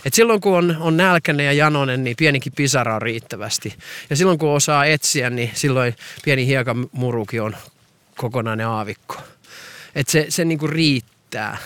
Et 0.06 0.14
silloin 0.14 0.42
kun 0.42 0.58
on, 0.58 0.78
on 0.80 0.98
nälkäinen 0.98 1.46
ja 1.46 1.54
janonen, 1.54 2.04
niin 2.04 2.18
pienikin 2.18 2.54
pisara 2.56 2.96
on 2.96 3.02
riittävästi. 3.02 3.76
Ja 4.10 4.16
silloin 4.16 4.40
kun 4.40 4.50
osaa 4.50 4.86
etsiä, 4.86 5.30
niin 5.30 5.52
silloin 5.54 5.96
pieni 6.24 6.46
hiekamurukin 6.46 7.42
on 7.42 7.56
kokonainen 8.18 8.68
aavikko. 8.68 9.18
Et 9.96 10.08
se, 10.08 10.26
se 10.30 10.46
niinku 10.46 10.68
riittää. 10.68 11.58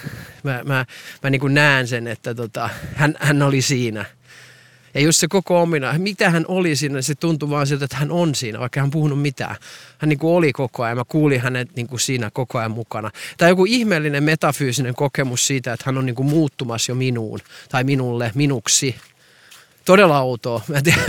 Mä, 0.43 0.61
mä, 0.65 0.85
mä 1.23 1.29
niinku 1.29 1.47
näen 1.47 1.87
sen, 1.87 2.07
että 2.07 2.35
tota, 2.35 2.69
hän, 2.95 3.15
hän 3.19 3.41
oli 3.41 3.61
siinä– 3.61 4.05
ja 4.93 5.01
just 5.01 5.19
se 5.19 5.27
koko 5.27 5.61
omina, 5.61 5.93
mitä 5.97 6.29
hän 6.29 6.45
oli 6.47 6.75
siinä, 6.75 7.01
se 7.01 7.15
tuntui 7.15 7.49
vaan 7.49 7.67
siltä, 7.67 7.85
että 7.85 7.97
hän 7.97 8.11
on 8.11 8.35
siinä, 8.35 8.59
vaikka 8.59 8.79
hän 8.79 8.91
puhunut 8.91 9.21
mitään. 9.21 9.55
Hän 9.97 10.09
niin 10.09 10.19
kuin 10.19 10.33
oli 10.33 10.53
koko 10.53 10.83
ajan, 10.83 10.97
mä 10.97 11.03
kuulin 11.07 11.41
hänet 11.41 11.75
niin 11.75 11.87
kuin 11.87 11.99
siinä 11.99 12.31
koko 12.33 12.59
ajan 12.59 12.71
mukana. 12.71 13.11
Tai 13.37 13.49
joku 13.49 13.65
ihmeellinen 13.65 14.23
metafyysinen 14.23 14.95
kokemus 14.95 15.47
siitä, 15.47 15.73
että 15.73 15.83
hän 15.85 15.97
on 15.97 16.05
niin 16.05 16.15
kuin 16.15 16.29
muuttumassa 16.29 16.91
jo 16.91 16.95
minuun 16.95 17.39
tai 17.69 17.83
minulle, 17.83 18.31
minuksi 18.35 18.95
todella 19.85 20.21
outoa. 20.21 20.61
Mä 20.67 20.77
en 20.77 20.83
tiedä, 20.83 20.99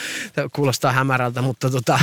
kuulostaa 0.56 0.92
hämärältä, 0.92 1.42
mutta 1.42 1.70
tota, 1.70 2.00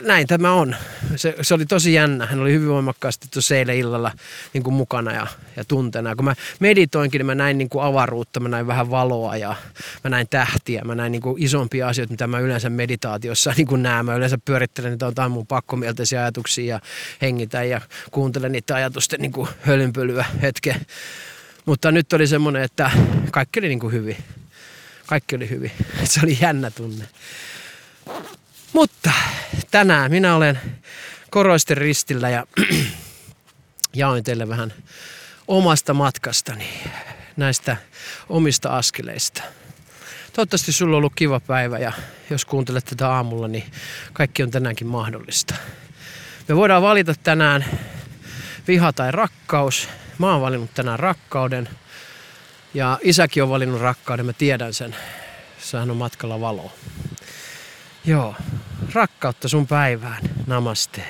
näin 0.00 0.26
tämä 0.26 0.52
on. 0.52 0.76
Se, 1.16 1.34
se, 1.42 1.54
oli 1.54 1.66
tosi 1.66 1.94
jännä. 1.94 2.26
Hän 2.26 2.40
oli 2.40 2.52
hyvin 2.52 2.68
voimakkaasti 2.68 3.28
tuossa 3.30 3.56
eilen 3.56 3.76
illalla 3.76 4.12
niin 4.52 4.62
kuin 4.62 4.74
mukana 4.74 5.12
ja, 5.12 5.26
ja 5.56 5.64
tuntena. 5.64 6.16
Kun 6.16 6.24
mä 6.24 6.34
meditoinkin, 6.60 7.18
niin 7.18 7.26
mä 7.26 7.34
näin 7.34 7.58
niin 7.58 7.68
kuin 7.68 7.84
avaruutta, 7.84 8.40
mä 8.40 8.48
näin 8.48 8.66
vähän 8.66 8.90
valoa 8.90 9.36
ja 9.36 9.56
mä 10.04 10.10
näin 10.10 10.26
tähtiä. 10.30 10.82
Mä 10.84 10.94
näin 10.94 11.12
niin 11.12 11.22
kuin 11.22 11.42
isompia 11.42 11.88
asioita, 11.88 12.12
mitä 12.12 12.26
mä 12.26 12.38
yleensä 12.38 12.70
meditaatiossa 12.70 13.54
niin 13.56 13.66
kuin 13.66 13.82
näen. 13.82 14.06
Mä 14.06 14.14
yleensä 14.14 14.38
pyörittelen 14.44 14.90
niitä 14.90 15.06
jotain 15.06 15.32
mun 15.32 15.46
pakkomielteisiä 15.46 16.20
ajatuksia 16.20 16.74
ja 16.74 16.80
hengitän 17.22 17.68
ja 17.68 17.80
kuuntelen 18.10 18.52
niitä 18.52 18.74
ajatusten 18.74 19.20
niin 19.20 19.32
kuin 19.32 19.48
hölynpölyä 19.60 20.24
hetken. 20.42 20.86
Mutta 21.66 21.92
nyt 21.92 22.12
oli 22.12 22.26
semmoinen, 22.26 22.62
että 22.62 22.90
kaikki 23.30 23.60
oli 23.60 23.68
niin 23.68 23.80
kuin 23.80 23.92
hyvin 23.92 24.16
kaikki 25.12 25.36
oli 25.36 25.50
hyvin. 25.50 25.72
Se 26.04 26.20
oli 26.24 26.38
jännä 26.40 26.70
tunne. 26.70 27.04
Mutta 28.72 29.12
tänään 29.70 30.10
minä 30.10 30.36
olen 30.36 30.60
Koroisten 31.30 31.76
ristillä 31.76 32.30
ja 32.30 32.46
jaoin 33.94 34.24
teille 34.24 34.48
vähän 34.48 34.72
omasta 35.48 35.94
matkastani, 35.94 36.68
näistä 37.36 37.76
omista 38.28 38.76
askeleista. 38.76 39.42
Toivottavasti 40.32 40.72
sulla 40.72 40.96
on 40.96 40.98
ollut 40.98 41.12
kiva 41.14 41.40
päivä 41.40 41.78
ja 41.78 41.92
jos 42.30 42.44
kuuntelet 42.44 42.84
tätä 42.84 43.08
aamulla, 43.08 43.48
niin 43.48 43.64
kaikki 44.12 44.42
on 44.42 44.50
tänäänkin 44.50 44.86
mahdollista. 44.86 45.54
Me 46.48 46.56
voidaan 46.56 46.82
valita 46.82 47.14
tänään 47.22 47.64
viha 48.68 48.92
tai 48.92 49.12
rakkaus. 49.12 49.88
Mä 50.18 50.32
oon 50.32 50.40
valinnut 50.40 50.74
tänään 50.74 50.98
rakkauden– 50.98 51.68
ja 52.74 52.98
isäkin 53.02 53.42
on 53.42 53.48
valinnut 53.48 53.80
rakkauden, 53.80 54.26
mä 54.26 54.32
tiedän 54.32 54.74
sen. 54.74 54.96
Sehän 55.58 55.90
on 55.90 55.96
matkalla 55.96 56.40
valoa. 56.40 56.72
Joo, 58.04 58.34
rakkautta 58.94 59.48
sun 59.48 59.66
päivään. 59.66 60.22
Namaste. 60.46 61.02